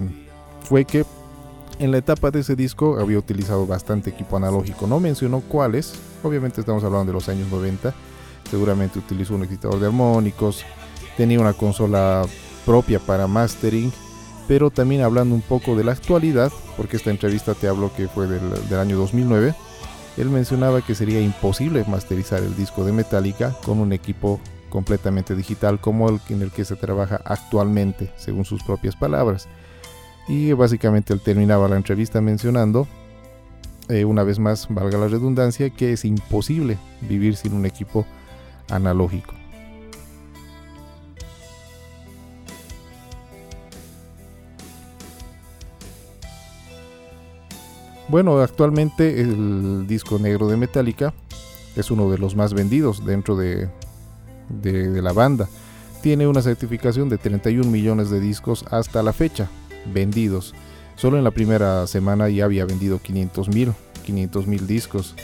fue 0.60 0.84
que 0.84 1.04
en 1.78 1.90
la 1.90 1.98
etapa 1.98 2.30
de 2.30 2.40
ese 2.40 2.54
disco 2.54 2.98
había 2.98 3.18
utilizado 3.18 3.66
bastante 3.66 4.10
equipo 4.10 4.36
analógico. 4.36 4.86
No 4.86 5.00
mencionó 5.00 5.40
cuáles, 5.40 5.94
obviamente 6.22 6.60
estamos 6.60 6.84
hablando 6.84 7.06
de 7.06 7.14
los 7.14 7.28
años 7.28 7.50
90. 7.50 7.94
Seguramente 8.50 8.98
utilizó 8.98 9.34
un 9.34 9.42
excitador 9.42 9.80
de 9.80 9.86
armónicos, 9.86 10.64
tenía 11.16 11.40
una 11.40 11.52
consola 11.52 12.24
propia 12.64 13.00
para 13.00 13.26
mastering 13.26 13.92
pero 14.46 14.70
también 14.70 15.02
hablando 15.02 15.34
un 15.34 15.40
poco 15.40 15.76
de 15.76 15.84
la 15.84 15.92
actualidad, 15.92 16.52
porque 16.76 16.96
esta 16.96 17.10
entrevista 17.10 17.54
te 17.54 17.68
hablo 17.68 17.92
que 17.94 18.08
fue 18.08 18.26
del, 18.26 18.78
año 18.78 18.96
2009, 18.96 19.54
él 20.16 20.30
mencionaba 20.30 20.82
que 20.82 20.94
sería 20.94 21.20
imposible 21.20 21.84
masterizar 21.88 22.42
el 22.42 22.56
disco 22.56 22.84
de 22.84 22.92
Metallica 22.92 23.56
con 23.64 23.80
un 23.80 23.92
equipo 23.92 24.40
completamente 24.68 25.34
digital 25.34 25.80
como 25.80 26.08
el 26.08 26.20
en 26.28 26.42
el 26.42 26.50
que 26.50 26.64
se 26.64 26.76
trabaja 26.76 27.20
actualmente, 27.24 28.12
según 28.16 28.44
sus 28.44 28.62
propias 28.62 28.96
palabras. 28.96 29.48
Y 30.28 30.52
básicamente 30.52 31.12
él 31.12 31.20
terminaba 31.20 31.68
la 31.68 31.76
entrevista 31.76 32.20
mencionando, 32.20 32.86
eh, 33.88 34.04
una 34.04 34.22
vez 34.22 34.38
más, 34.38 34.66
valga 34.70 34.98
la 34.98 35.08
redundancia, 35.08 35.70
que 35.70 35.92
es 35.92 36.04
imposible 36.04 36.78
vivir 37.02 37.36
sin 37.36 37.54
un 37.54 37.66
equipo 37.66 38.06
analógico. 38.70 39.34
Bueno, 48.08 48.38
actualmente 48.40 49.20
el 49.20 49.86
disco 49.86 50.18
negro 50.18 50.48
de 50.48 50.56
Metallica 50.56 51.14
es 51.74 51.90
uno 51.90 52.10
de 52.10 52.18
los 52.18 52.36
más 52.36 52.52
vendidos 52.52 53.04
dentro 53.04 53.34
de, 53.36 53.68
la 55.02 55.12
banda. 55.12 55.48
Tiene 56.02 56.26
una 56.26 56.42
certificación 56.42 57.08
de 57.08 57.16
31 57.16 57.70
millones 57.70 58.10
de 58.10 58.20
discos 58.20 58.64
hasta 58.70 59.02
la 59.02 59.14
fecha 59.14 59.48
vendidos. 59.92 60.54
Solo 60.96 61.16
en 61.16 61.24
la 61.24 61.30
primera 61.30 61.86
semana 61.86 62.28
ya 62.28 62.44
había 62.44 62.66
vendido 62.66 63.00
500 63.00 63.48
mil 63.48 63.72
500 64.04 64.46
mil 64.46 64.66
discos 64.66 65.14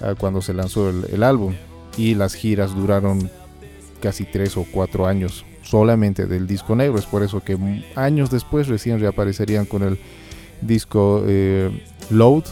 ah, 0.00 0.14
cuando 0.16 0.40
se 0.40 0.54
lanzó 0.54 0.90
el, 0.90 1.04
el, 1.12 1.24
álbum 1.24 1.54
y 1.98 2.14
las 2.14 2.34
giras 2.34 2.74
duraron 2.74 3.28
casi 4.00 4.24
3 4.24 4.58
o 4.58 4.66
4 4.70 5.06
años 5.06 5.44
solamente 5.62 6.26
del 6.26 6.46
disco 6.46 6.76
negro. 6.76 6.98
Es 6.98 7.06
por 7.06 7.24
eso 7.24 7.40
que 7.40 7.58
años 7.96 8.30
después 8.30 8.68
recién 8.68 9.00
reaparecerían 9.00 9.66
con 9.66 9.82
el 9.82 9.98
disco 10.62 11.24
eh, 11.26 11.70
Load 12.12 12.44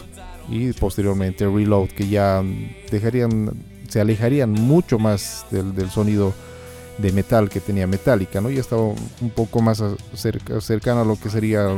y 0.48 0.72
posteriormente 0.72 1.46
Reload, 1.46 1.88
que 1.90 2.08
ya 2.08 2.42
dejarían, 2.90 3.52
se 3.88 4.00
alejarían 4.00 4.50
mucho 4.50 4.98
más 4.98 5.46
del, 5.50 5.90
sonido 5.90 6.34
de 6.98 7.12
metal 7.12 7.48
que 7.48 7.60
tenía 7.60 7.86
Metallica, 7.86 8.40
¿no? 8.40 8.50
Ya 8.50 8.60
estaba 8.60 8.82
un 8.82 9.30
poco 9.34 9.62
más 9.62 9.82
cercano 10.14 11.00
a 11.02 11.04
lo 11.04 11.16
que 11.16 11.30
sería, 11.30 11.68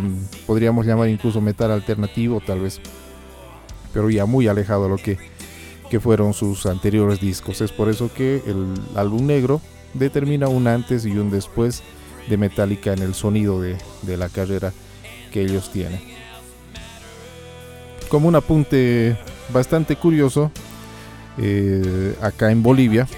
podríamos 0.46 0.86
llamar 0.86 1.08
incluso 1.08 1.40
metal 1.40 1.70
alternativo 1.70 2.40
tal 2.44 2.60
vez, 2.60 2.80
pero 3.92 4.08
ya 4.10 4.24
muy 4.24 4.48
alejado 4.48 4.86
a 4.86 4.88
lo 4.88 4.96
que, 4.96 5.18
que 5.90 6.00
fueron 6.00 6.32
sus 6.32 6.64
anteriores 6.66 7.20
discos. 7.20 7.60
Es 7.60 7.72
por 7.72 7.88
eso 7.88 8.10
que 8.12 8.42
el 8.46 8.74
álbum 8.96 9.26
negro 9.26 9.60
determina 9.92 10.48
un 10.48 10.66
antes 10.66 11.04
y 11.04 11.10
un 11.10 11.30
después 11.30 11.82
de 12.28 12.36
Metallica 12.38 12.92
en 12.92 13.00
el 13.00 13.14
sonido 13.14 13.60
de, 13.60 13.76
de 14.02 14.16
la 14.16 14.28
carrera 14.28 14.72
que 15.30 15.42
ellos 15.42 15.70
tienen 15.70 16.11
como 18.12 18.28
un 18.28 18.34
apunte 18.34 19.16
bastante 19.54 19.96
curioso, 19.96 20.50
eh, 21.38 22.14
acá 22.20 22.50
en 22.50 22.62
Bolivia, 22.62 23.08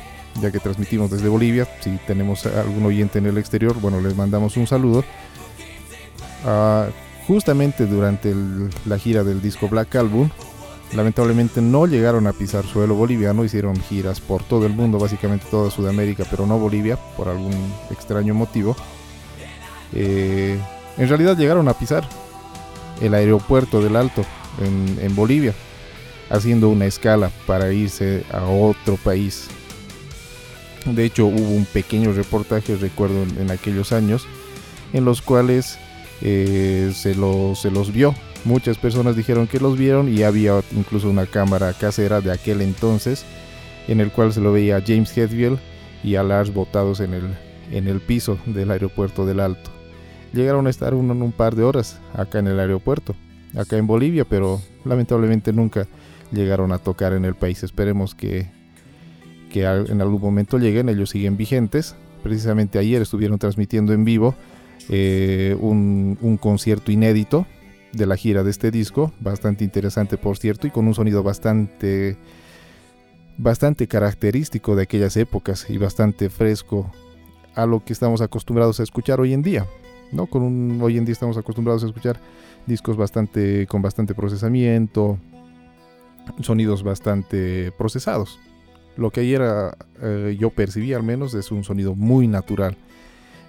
ya 0.41 0.53
que 0.53 0.61
transmitimos 0.61 1.11
desde 1.11 1.29
Bolivia, 1.29 1.67
si 1.81 1.99
tenemos 2.07 2.47
algún 2.47 2.87
oyente 2.87 3.19
en 3.19 3.27
el 3.27 3.37
exterior, 3.37 3.75
bueno, 3.81 4.01
les 4.01 4.15
mandamos 4.15 4.57
un 4.57 4.69
saludo. 4.69 5.03
Ah, 6.47 6.87
justamente 7.27 7.87
durante 7.87 8.33
la 8.87 8.97
gira 8.97 9.25
del 9.25 9.43
disco 9.43 9.69
Black 9.69 9.97
Album, 9.97 10.31
Lamentablemente 10.93 11.61
no 11.61 11.87
llegaron 11.87 12.29
a 12.29 12.33
pisar 12.33 12.65
suelo 12.65 12.95
boliviano, 12.95 13.45
hicieron 13.45 13.75
giras 13.81 14.21
por 14.21 14.45
todo 14.45 14.65
el 14.65 14.75
mundo, 14.75 15.01
básicamente 15.01 15.45
toda 15.51 15.69
Sudamérica, 15.69 16.25
pero 16.31 16.47
no 16.47 16.57
Bolivia, 16.57 16.97
por 17.17 17.27
algún 17.27 17.53
extraño 17.91 18.33
motivo. 18.33 18.77
Eh, 19.93 20.57
en 20.97 21.09
realidad 21.09 21.37
llegaron 21.37 21.67
a 21.67 21.75
pisar 21.75 22.09
el 23.01 23.13
aeropuerto 23.13 23.83
del 23.83 23.97
Alto 23.97 24.25
en, 24.61 25.17
Bolivia, 25.17 25.55
haciendo 26.31 26.69
una 26.69 26.87
escala 26.87 27.31
para 27.47 27.73
irse 27.73 28.25
a 28.33 28.45
otro 28.45 28.97
país. 28.97 29.49
De 30.87 31.05
hecho, 31.05 31.27
hubo 31.27 31.51
un 31.51 31.65
pequeño 31.65 32.13
reportaje, 32.13 32.77
recuerdo, 32.77 33.23
en, 33.41 33.51
aquellos 33.51 33.93
años, 33.93 34.27
en 34.93 35.05
los 35.05 35.23
cuales 35.23 35.79
eh, 36.21 36.93
se, 36.95 37.15
se 37.15 37.71
los 37.71 37.93
vio 37.93 38.15
Muchas 38.45 38.77
personas 38.77 39.17
dijeron 39.17 39.47
que 39.47 39.59
los 39.59 39.79
vieron 39.79 40.15
y 40.15 40.23
había 40.23 40.61
incluso 40.77 41.09
una 41.09 41.25
cámara 41.25 41.73
casera 41.73 42.21
de 42.21 42.31
aquel 42.31 42.61
entonces 42.61 43.25
en 43.89 44.01
el 44.01 44.11
cual 44.11 44.35
se 44.35 44.43
lo 44.43 44.53
veía 44.53 44.77
a 44.77 44.83
James 44.83 45.17
Hetfield 45.17 45.59
y 46.03 46.17
a 46.17 46.23
Lars 46.23 46.53
botados 46.53 47.01
en 47.01 47.15
el, 47.15 47.35
en 47.71 47.89
el 47.89 48.01
piso 48.01 48.39
del 48.45 48.71
aeropuerto 48.71 49.25
del 49.25 49.41
Alto. 49.41 49.71
Llegaron 50.35 50.67
a 50.67 50.71
estar 50.71 50.93
un, 50.93 51.11
un 51.11 51.33
par 51.33 51.55
de 51.55 51.63
horas 51.63 52.01
acá 52.13 52.39
en 52.39 52.49
el 52.49 52.61
aeropuerto, 52.61 53.15
acá 53.57 53.77
en 53.77 53.87
Bolivia, 53.87 54.25
pero 54.25 54.61
lamentablemente 54.85 55.53
nunca 55.53 55.87
llegaron 56.33 56.73
a 56.73 56.79
tocar 56.79 57.13
en 57.13 57.25
el 57.25 57.35
país. 57.35 57.63
Esperemos 57.63 58.15
que, 58.15 58.49
en 59.55 60.01
algún 60.01 60.21
momento 60.21 60.59
lleguen, 60.59 60.89
ellos 60.89 61.11
siguen 61.11 61.37
vigentes. 61.37 61.95
Precisamente 62.23 62.79
ayer 62.79 63.03
estuvieron 63.03 63.39
transmitiendo 63.39 63.93
en 63.93 64.05
vivo 64.05 64.35
eh, 64.89 65.57
un, 65.61 66.19
un 66.21 66.37
concierto 66.37 66.91
inédito 66.91 67.47
de 67.93 68.07
la 68.07 68.17
gira 68.17 68.43
de 68.43 68.51
este 68.51 68.71
disco, 68.71 69.13
bastante 69.21 69.63
interesante 69.63 70.17
por 70.17 70.37
cierto 70.37 70.67
y 70.67 70.71
con 70.71 70.89
un 70.89 70.95
sonido 70.95 71.23
bastante 71.23 72.17
bastante 73.37 73.89
característico 73.89 74.77
de 74.77 74.83
aquellas 74.83 75.17
épocas 75.17 75.67
y 75.69 75.79
bastante 75.79 76.31
fresco 76.31 76.91
a 77.55 77.67
lo 77.67 77.85
que 77.85 77.93
estamos 77.93 78.21
acostumbrados 78.21 78.81
a 78.81 78.83
escuchar 78.83 79.21
hoy 79.21 79.33
en 79.33 79.43
día. 79.43 79.67
¿No? 80.15 80.27
Con 80.27 80.43
un, 80.43 80.81
hoy 80.83 80.97
en 80.97 81.05
día 81.05 81.13
estamos 81.13 81.37
acostumbrados 81.37 81.83
a 81.83 81.87
escuchar 81.87 82.21
discos 82.67 82.97
bastante 82.97 83.67
con 83.67 83.83
bastante 83.83 84.15
procesamiento, 84.15 85.19
sonidos 86.41 86.83
bastante 86.83 87.73
procesados. 87.77 88.39
Lo 88.97 89.11
que 89.11 89.21
ayer 89.21 89.43
eh, 90.01 90.37
yo 90.39 90.51
percibí 90.51 90.93
al 90.93 91.03
menos 91.03 91.35
es 91.35 91.51
un 91.51 91.65
sonido 91.65 91.95
muy 91.95 92.29
natural. 92.29 92.77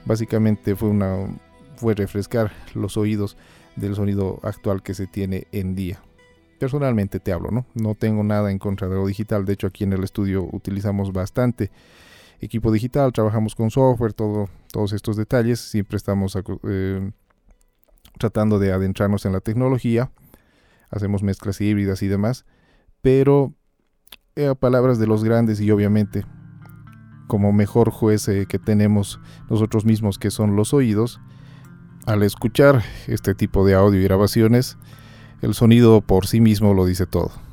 Básicamente 0.06 0.76
fue 0.76 0.90
una 0.90 1.28
fue 1.76 1.94
refrescar 1.94 2.52
los 2.74 2.98
oídos 2.98 3.38
del 3.76 3.96
sonido 3.96 4.40
actual 4.44 4.82
que 4.82 4.94
se 4.94 5.08
tiene 5.08 5.48
en 5.52 5.76
día. 5.76 6.02
Personalmente 6.58 7.20
te 7.20 7.34
hablo, 7.34 7.52
¿no? 7.52 7.66
No 7.74 7.96
tengo 7.96 8.24
nada 8.24 8.50
en 8.50 8.60
contra 8.60 8.88
de 8.88 8.96
lo 8.96 9.06
digital, 9.06 9.46
de 9.46 9.54
hecho 9.54 9.68
aquí 9.68 9.84
en 9.84 9.94
el 9.94 10.04
estudio 10.04 10.48
utilizamos 10.52 11.12
bastante 11.12 11.70
equipo 12.40 12.72
digital, 12.72 13.12
trabajamos 13.12 13.56
con 13.56 13.72
software, 13.72 14.14
todo, 14.14 14.50
todos 14.72 14.94
estos 14.94 15.16
detalles, 15.16 15.60
siempre 15.60 15.98
estamos 15.98 16.38
eh, 16.68 17.12
tratando 18.18 18.60
de 18.60 18.72
adentrarnos 18.72 19.26
en 19.26 19.34
la 19.34 19.40
tecnología, 19.40 20.12
hacemos 20.90 21.24
mezclas 21.24 21.62
híbridas 21.62 22.02
y 22.04 22.08
demás, 22.08 22.46
pero 23.02 23.54
eh, 24.36 24.48
a 24.48 24.56
palabras 24.56 25.00
de 25.00 25.08
los 25.08 25.24
grandes 25.24 25.62
y 25.62 25.72
obviamente 25.72 26.26
como 27.28 27.52
mejor 27.52 27.90
juez 27.90 28.28
eh, 28.28 28.46
que 28.48 28.60
tenemos 28.60 29.20
nosotros 29.50 29.86
mismos 29.86 30.20
que 30.20 30.32
son 30.32 30.56
los 30.56 30.74
oídos, 30.74 31.20
al 32.06 32.22
escuchar 32.22 32.84
este 33.08 33.34
tipo 33.34 33.66
de 33.66 33.74
audio 33.74 34.00
y 34.00 34.04
grabaciones, 34.04 34.78
el 35.42 35.54
sonido 35.54 36.02
por 36.02 36.28
sí 36.28 36.40
mismo 36.40 36.74
lo 36.74 36.86
dice 36.86 37.06
todo. 37.06 37.45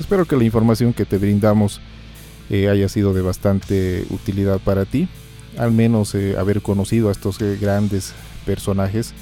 Espero 0.00 0.24
que 0.24 0.36
la 0.36 0.44
información 0.44 0.92
que 0.92 1.04
te 1.04 1.18
brindamos 1.18 1.80
eh, 2.50 2.68
haya 2.68 2.88
sido 2.88 3.14
de 3.14 3.22
bastante 3.22 4.04
utilidad 4.10 4.60
para 4.60 4.84
ti, 4.84 5.08
al 5.56 5.72
menos 5.72 6.14
eh, 6.14 6.36
haber 6.36 6.60
conocido 6.60 7.08
a 7.08 7.12
estos 7.12 7.40
eh, 7.40 7.56
grandes 7.58 8.12
personajes 8.44 9.14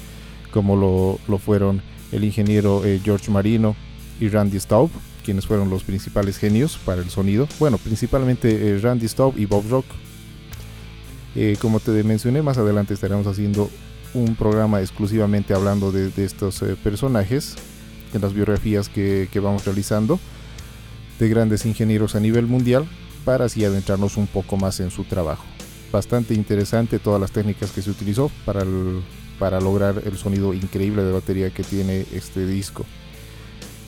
como 0.51 0.75
lo, 0.75 1.37
fueron 1.37 1.81
el 2.11 2.23
ingeniero 2.23 2.83
George 3.03 3.31
Marino 3.31 3.75
y 4.19 4.29
Randy 4.29 4.59
Staub, 4.59 4.91
quienes 5.25 5.47
fueron 5.47 5.71
los 5.71 5.83
principales 5.83 6.37
genios 6.37 6.77
para 6.85 7.01
el 7.01 7.09
sonido. 7.09 7.47
Bueno, 7.59 7.79
principalmente 7.79 8.77
Randy 8.79 9.07
Staub 9.07 9.35
y 9.35 9.45
Bob 9.45 9.63
Rock, 9.67 9.85
como 11.59 11.79
te 11.79 12.03
mencioné, 12.03 12.43
más 12.43 12.59
adelante 12.59 12.93
estaremos 12.93 13.25
haciendo 13.25 13.67
un 14.13 14.35
programa 14.35 14.79
exclusivamente 14.79 15.55
hablando 15.55 15.91
de, 15.91 16.11
estos 16.23 16.63
personajes, 16.83 17.55
en 18.13 18.21
las 18.21 18.33
biografías 18.33 18.89
que, 18.89 19.27
vamos 19.41 19.65
realizando, 19.65 20.19
de 21.19 21.29
grandes 21.29 21.65
ingenieros 21.65 22.15
a 22.15 22.19
nivel 22.19 22.47
mundial, 22.47 22.85
para 23.25 23.45
así 23.45 23.63
adentrarnos 23.63 24.17
un 24.17 24.27
poco 24.27 24.57
más 24.57 24.79
en 24.79 24.91
su 24.91 25.03
trabajo. 25.03 25.45
Bastante 25.91 26.33
interesante 26.33 26.99
todas 26.99 27.21
las 27.21 27.31
técnicas 27.31 27.71
que 27.71 27.81
se 27.81 27.89
utilizó 27.89 28.31
para, 28.45 28.63
para 29.39 29.59
lograr 29.59 30.01
el 30.05 30.17
sonido 30.17 30.53
increíble 30.53 31.03
de 31.03 31.11
batería 31.11 31.49
que 31.51 31.63
tiene 31.63 32.05
este 32.13 32.45
disco. 32.45 32.85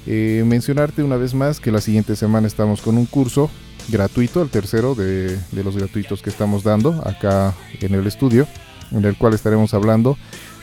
Eh, 0.07 0.43
mencionarte 0.45 1.01
una 1.01 1.17
vez 1.17 1.33
más 1.33 1.59
que 1.59 1.71
la 1.71 1.81
siguiente 1.81 2.15
semana 2.15 2.45
estamos 2.45 2.81
con 2.81 2.97
un 2.97 3.07
curso 3.07 3.49
gratuito, 3.87 4.41
el 4.41 4.49
tercero 4.49 4.93
de, 4.93 5.39
los 5.51 5.75
gratuitos 5.75 6.21
que 6.21 6.29
estamos 6.29 6.63
dando 6.63 7.01
acá 7.05 7.55
en 7.81 7.95
el 7.95 8.05
estudio, 8.05 8.47
en 8.91 9.03
el 9.05 9.17
cual 9.17 9.33
estaremos 9.33 9.73
hablando 9.73 10.17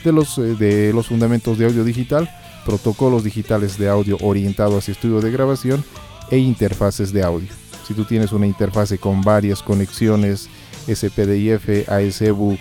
de 0.05 0.13
los, 0.13 0.39
eh, 0.39 0.55
de 0.57 0.93
los 0.93 1.09
fundamentos 1.09 1.59
de 1.59 1.67
audio 1.67 1.83
digital, 1.83 2.31
protocolos 2.65 3.25
digitales 3.25 3.79
de 3.79 3.89
audio 3.89 4.17
orientado 4.21 4.79
hacia 4.79 4.93
estudio 4.93 5.21
de 5.21 5.33
grabación 5.33 5.85
e 6.33 6.39
interfaces 6.39 7.13
de 7.13 7.23
audio. 7.23 7.49
Si 7.87 7.93
tú 7.93 8.05
tienes 8.07 8.33
una 8.33 8.47
interfase 8.47 8.97
con 8.97 9.21
varias 9.21 9.63
conexiones 9.63 10.49
SPDIF, 10.89 11.89
ASEBU, 11.89 12.59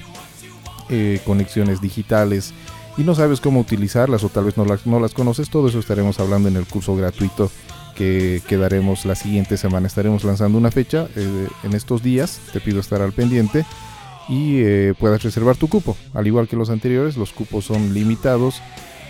eh, 0.89 1.21
conexiones 1.25 1.79
digitales 1.79 2.53
y 2.97 3.03
no 3.03 3.15
sabes 3.15 3.39
cómo 3.39 3.61
utilizarlas 3.61 4.25
o 4.25 4.29
tal 4.29 4.43
vez 4.43 4.57
no 4.57 4.65
las, 4.65 4.85
no 4.85 4.99
las 4.99 5.13
conoces, 5.13 5.49
todo 5.49 5.69
eso 5.69 5.79
estaremos 5.79 6.19
hablando 6.19 6.49
en 6.49 6.57
el 6.57 6.65
curso 6.65 6.95
gratuito 6.97 7.49
que 7.95 8.41
quedaremos 8.45 9.05
la 9.05 9.15
siguiente 9.15 9.55
semana. 9.55 9.87
Estaremos 9.87 10.25
lanzando 10.25 10.57
una 10.57 10.69
fecha 10.69 11.07
eh, 11.15 11.47
en 11.63 11.73
estos 11.73 12.03
días. 12.03 12.41
Te 12.51 12.59
pido 12.59 12.81
estar 12.81 13.01
al 13.01 13.13
pendiente 13.13 13.65
y 14.27 14.61
eh, 14.63 14.93
puedas 14.99 15.23
reservar 15.23 15.55
tu 15.55 15.69
cupo. 15.69 15.95
Al 16.13 16.27
igual 16.27 16.49
que 16.49 16.57
los 16.57 16.69
anteriores, 16.69 17.15
los 17.15 17.31
cupos 17.31 17.65
son 17.65 17.93
limitados 17.93 18.61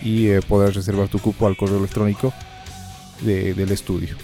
y 0.03 0.27
eh, 0.27 0.41
podrás 0.47 0.75
reservar 0.75 1.07
tu 1.07 1.17
cupo 1.17 1.47
al 1.47 1.57
correo 1.57 1.79
electrónico 1.79 2.31
del 3.21 3.71
estudio. 3.71 4.17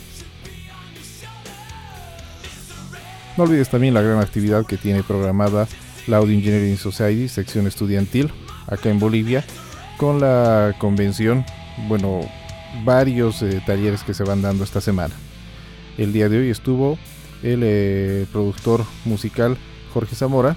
No 3.37 3.43
olvides 3.43 3.69
también 3.69 3.93
la 3.93 4.01
gran 4.01 4.19
actividad 4.19 4.65
que 4.65 4.77
tiene 4.77 5.03
programada 5.03 5.67
la 6.07 6.17
Audio 6.17 6.33
Engineering 6.33 6.77
Society, 6.77 7.27
sección 7.27 7.67
estudiantil, 7.67 8.31
acá 8.65 8.89
en 8.89 8.97
Bolivia, 8.97 9.45
con 9.97 10.19
la 10.19 10.73
convención, 10.79 11.45
bueno, 11.87 12.21
varios 12.83 13.43
eh, 13.43 13.61
talleres 13.63 14.01
que 14.01 14.15
se 14.15 14.23
van 14.23 14.41
dando 14.41 14.63
esta 14.63 14.81
semana. 14.81 15.13
El 15.99 16.13
día 16.13 16.29
de 16.29 16.39
hoy 16.39 16.49
estuvo 16.49 16.97
el 17.43 17.61
eh, 17.63 18.25
productor 18.31 18.83
musical 19.05 19.55
Jorge 19.93 20.15
Zamora 20.15 20.55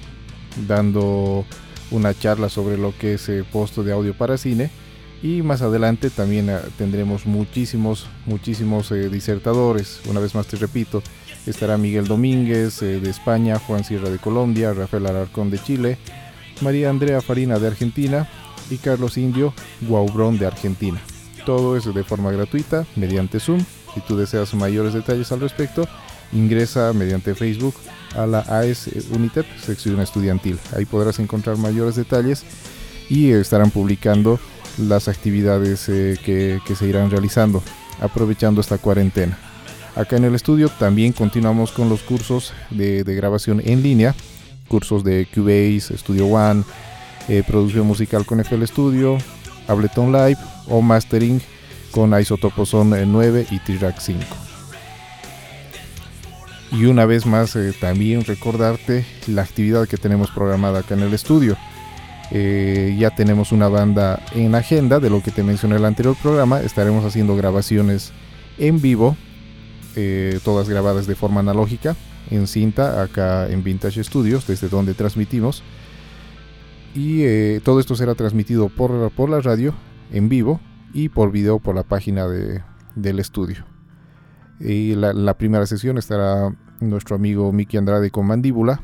dando 0.66 1.44
una 1.90 2.18
charla 2.18 2.48
sobre 2.48 2.78
lo 2.78 2.96
que 2.96 3.14
es 3.14 3.28
eh, 3.28 3.44
posto 3.52 3.82
de 3.82 3.92
audio 3.92 4.14
para 4.14 4.38
cine 4.38 4.70
y 5.22 5.42
más 5.42 5.60
adelante 5.60 6.08
también 6.08 6.50
tendremos 6.78 7.26
muchísimos 7.26 8.06
muchísimos 8.24 8.90
disertadores 9.10 10.00
una 10.08 10.18
vez 10.18 10.34
más 10.34 10.46
te 10.46 10.56
repito 10.56 11.02
estará 11.46 11.76
Miguel 11.76 12.06
Domínguez 12.06 12.80
de 12.80 13.08
España 13.08 13.58
Juan 13.58 13.84
Sierra 13.84 14.10
de 14.10 14.18
Colombia 14.18 14.72
Rafael 14.72 15.06
Alarcón 15.06 15.50
de 15.50 15.58
Chile 15.58 15.98
María 16.60 16.90
Andrea 16.90 17.20
Farina 17.20 17.58
de 17.58 17.68
Argentina 17.68 18.28
y 18.70 18.76
Carlos 18.76 19.16
Indio 19.16 19.54
Guaubrón 19.82 20.38
de 20.38 20.46
Argentina 20.46 21.00
todo 21.40 21.76
eso 21.76 21.92
de 21.92 22.04
forma 22.04 22.30
gratuita 22.30 22.86
mediante 22.96 23.40
Zoom. 23.40 23.64
Si 23.94 24.00
tú 24.00 24.16
deseas 24.16 24.54
mayores 24.54 24.94
detalles 24.94 25.32
al 25.32 25.40
respecto, 25.40 25.88
ingresa 26.32 26.92
mediante 26.92 27.34
Facebook 27.34 27.74
a 28.16 28.26
la 28.26 28.40
AES 28.48 28.90
Unitep, 29.10 29.46
sección 29.58 30.00
estudiantil. 30.00 30.58
Ahí 30.76 30.84
podrás 30.84 31.18
encontrar 31.18 31.56
mayores 31.56 31.96
detalles 31.96 32.44
y 33.08 33.32
estarán 33.32 33.70
publicando 33.70 34.38
las 34.78 35.08
actividades 35.08 35.88
eh, 35.88 36.16
que, 36.24 36.60
se 36.74 36.86
irán 36.86 37.10
realizando 37.10 37.62
aprovechando 38.00 38.60
esta 38.60 38.78
cuarentena. 38.78 39.49
Acá 40.00 40.16
en 40.16 40.24
el 40.24 40.34
estudio 40.34 40.70
también 40.70 41.12
continuamos 41.12 41.72
con 41.72 41.90
los 41.90 42.00
cursos 42.00 42.54
de, 42.70 43.04
grabación 43.04 43.60
en 43.62 43.82
línea, 43.82 44.14
cursos 44.66 45.04
de 45.04 45.28
Cubase, 45.34 45.94
Studio 45.98 46.26
One, 46.26 46.64
eh, 47.28 47.42
producción 47.46 47.86
musical 47.86 48.24
con 48.24 48.40
FL 48.40 48.64
Studio, 48.64 49.18
Ableton 49.68 50.10
Live 50.10 50.38
o 50.68 50.80
mastering 50.80 51.42
con 51.90 52.18
Isotopo 52.18 52.64
Son 52.64 52.88
9 53.12 53.46
y 53.50 53.58
T-Rack 53.58 54.00
5. 54.00 54.22
Y 56.72 56.86
una 56.86 57.04
vez 57.04 57.26
más 57.26 57.54
eh, 57.56 57.74
también 57.78 58.24
recordarte 58.24 59.04
la 59.26 59.42
actividad 59.42 59.86
que 59.86 59.98
tenemos 59.98 60.30
programada 60.30 60.78
acá 60.78 60.94
en 60.94 61.00
el 61.00 61.12
estudio. 61.12 61.58
Eh, 62.30 62.96
ya 62.98 63.10
tenemos 63.10 63.52
una 63.52 63.68
banda 63.68 64.18
en 64.32 64.54
agenda 64.54 64.98
de 64.98 65.10
lo 65.10 65.22
que 65.22 65.30
te 65.30 65.42
mencioné 65.42 65.74
en 65.74 65.80
el 65.80 65.84
anterior 65.84 66.16
programa. 66.22 66.62
Estaremos 66.62 67.04
haciendo 67.04 67.36
grabaciones 67.36 68.12
en 68.56 68.80
vivo, 68.80 69.14
eh, 69.96 70.38
todas 70.44 70.68
grabadas 70.68 71.06
de 71.06 71.14
forma 71.14 71.40
analógica, 71.40 71.96
en 72.30 72.46
cinta, 72.46 73.02
acá 73.02 73.48
en 73.48 73.64
Vintage 73.64 74.04
Studios, 74.04 74.46
desde 74.46 74.68
donde 74.68 74.94
transmitimos. 74.94 75.62
Y 76.94 77.22
eh, 77.22 77.60
todo 77.64 77.80
esto 77.80 77.94
será 77.94 78.14
transmitido 78.14 78.68
por, 78.68 79.10
por 79.12 79.30
la 79.30 79.40
radio 79.40 79.74
en 80.12 80.28
vivo 80.28 80.60
y 80.92 81.08
por 81.08 81.30
video 81.30 81.58
por 81.58 81.74
la 81.74 81.84
página 81.84 82.26
de, 82.26 82.62
del 82.94 83.18
estudio. 83.18 83.64
Y 84.58 84.94
la, 84.94 85.34
primera 85.34 85.66
sesión 85.66 85.96
estará 85.96 86.54
nuestro 86.80 87.16
amigo 87.16 87.50
Miki 87.52 87.78
Andrade 87.78 88.10
con 88.10 88.26
Mandíbula 88.26 88.82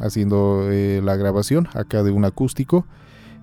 haciendo 0.00 0.68
eh, 0.70 1.00
la 1.02 1.16
grabación 1.16 1.68
acá 1.72 2.02
de 2.02 2.10
un 2.10 2.26
acústico 2.26 2.86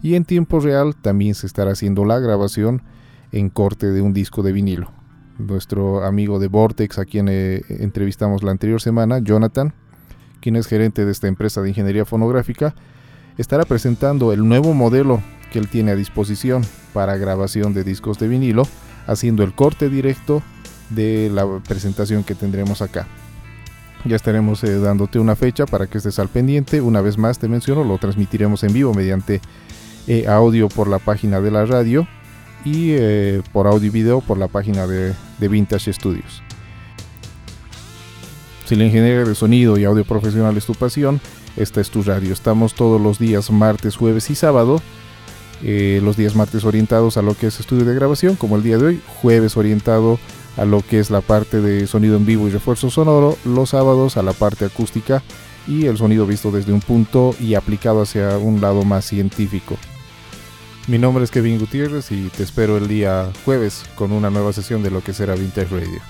y 0.03 0.13
en 0.13 0.25
tiempo 0.25 0.59
real 0.59 0.95
también 0.95 1.33
se 1.33 1.47
estará 1.47 1.71
haciendo 1.71 2.05
la 2.05 2.19
grabación 2.19 2.83
en 3.31 3.49
corte 3.49 3.87
de 3.87 4.01
un 4.01 4.13
disco 4.13 4.43
de 4.43 4.51
vinilo. 4.51 4.91
Nuestro 5.37 6.03
amigo 6.05 6.39
de 6.39 6.47
Vortex, 6.47 6.99
a 6.99 7.05
quien 7.05 7.27
eh, 7.27 7.61
entrevistamos 7.69 8.43
la 8.43 8.51
anterior 8.51 8.81
semana, 8.81 9.19
Jonathan, 9.19 9.73
quien 10.41 10.55
es 10.55 10.67
gerente 10.67 11.05
de 11.05 11.11
esta 11.11 11.27
empresa 11.27 11.61
de 11.61 11.69
ingeniería 11.69 12.05
fonográfica, 12.05 12.75
estará 13.37 13.65
presentando 13.65 14.31
el 14.31 14.47
nuevo 14.47 14.73
modelo 14.73 15.21
que 15.51 15.57
él 15.57 15.69
tiene 15.69 15.91
a 15.91 15.95
disposición 15.95 16.63
para 16.93 17.17
grabación 17.17 17.73
de 17.73 17.83
discos 17.83 18.19
de 18.19 18.27
vinilo, 18.27 18.67
haciendo 19.07 19.43
el 19.43 19.53
corte 19.55 19.89
directo 19.89 20.43
de 20.91 21.31
la 21.33 21.47
presentación 21.67 22.23
que 22.23 22.35
tendremos 22.35 22.83
acá. 22.83 23.07
Ya 24.05 24.15
estaremos 24.15 24.63
eh, 24.63 24.79
dándote 24.79 25.17
una 25.17 25.35
fecha 25.35 25.65
para 25.65 25.87
que 25.87 25.97
estés 25.97 26.19
al 26.19 26.27
pendiente. 26.27 26.81
Una 26.81 27.01
vez 27.01 27.17
más 27.17 27.39
te 27.39 27.47
menciono, 27.47 27.83
lo 27.83 27.97
transmitiremos 27.97 28.63
en 28.63 28.73
vivo 28.73 28.93
mediante 28.93 29.41
eh, 30.07 30.27
audio 30.27 30.67
por 30.69 30.87
la 30.87 30.99
página 30.99 31.41
de 31.41 31.49
la 31.49 31.65
radio 31.65 32.07
y 32.65 32.91
eh, 32.91 33.41
por 33.51 33.67
audio 33.67 33.87
y 33.87 33.89
video 33.89 34.21
por 34.21 34.37
la 34.37 34.47
página 34.47 34.87
de, 34.87 35.13
de, 35.39 35.47
Vintage 35.47 35.91
Studios. 35.91 36.41
Si 38.65 38.75
la 38.75 38.85
ingeniería 38.85 39.25
de 39.25 39.35
sonido 39.35 39.77
y 39.77 39.83
audio 39.83 40.05
profesional 40.05 40.55
es 40.55 40.65
tu 40.65 40.73
pasión, 40.73 41.19
esta 41.57 41.81
es 41.81 41.89
tu 41.89 42.03
radio. 42.03 42.33
Estamos 42.33 42.73
todos 42.73 42.99
los 42.99 43.19
días 43.19 43.51
martes, 43.51 43.95
jueves 43.95 44.29
y 44.29 44.35
sábado. 44.35 44.81
los 45.61 46.17
días 46.17 46.35
martes 46.35 46.63
orientados 46.63 47.17
a 47.17 47.21
lo 47.21 47.35
que 47.35 47.47
es 47.47 47.59
estudio 47.59 47.85
de 47.85 47.95
grabación, 47.95 48.35
como 48.35 48.55
el 48.55 48.63
día 48.63 48.77
de 48.77 48.85
hoy, 48.85 49.01
jueves 49.21 49.57
orientado 49.57 50.17
a 50.57 50.65
lo 50.65 50.81
que 50.81 50.99
es 50.99 51.09
la 51.09 51.21
parte 51.21 51.61
de 51.61 51.87
sonido 51.87 52.15
en 52.15 52.25
vivo 52.25 52.47
y 52.47 52.51
refuerzo 52.51 52.89
sonoro, 52.89 53.37
los 53.43 53.71
sábados 53.71 54.17
a 54.17 54.23
la 54.23 54.33
parte 54.33 54.65
acústica 54.65 55.23
y 55.67 55.85
el 55.85 55.97
sonido 55.97 56.25
visto 56.25 56.51
desde 56.51 56.73
un 56.73 56.81
punto 56.81 57.35
y 57.39 57.55
aplicado 57.55 58.01
hacia 58.01 58.37
un 58.37 58.61
lado 58.61 58.83
más 58.83 59.05
científico. 59.05 59.77
Mi 60.85 60.97
nombre 60.97 61.23
es 61.23 61.31
Kevin 61.31 61.59
Gutiérrez 61.59 62.11
y 62.11 62.27
te 62.27 62.43
espero 62.43 62.75
el 62.75 62.89
día 62.89 63.31
jueves 63.45 63.85
con 63.95 64.11
una 64.11 64.29
nueva 64.29 64.51
sesión 64.51 64.83
de 64.83 64.91
lo 64.91 65.01
que 65.01 65.13
será 65.13 65.33
Vintage 65.33 65.73
Radio. 65.73 66.01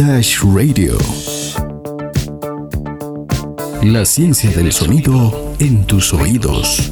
Radio. 0.00 0.96
La 3.82 4.06
ciencia 4.06 4.50
del 4.50 4.72
sonido 4.72 5.54
en 5.58 5.84
tus 5.84 6.14
oídos. 6.14 6.90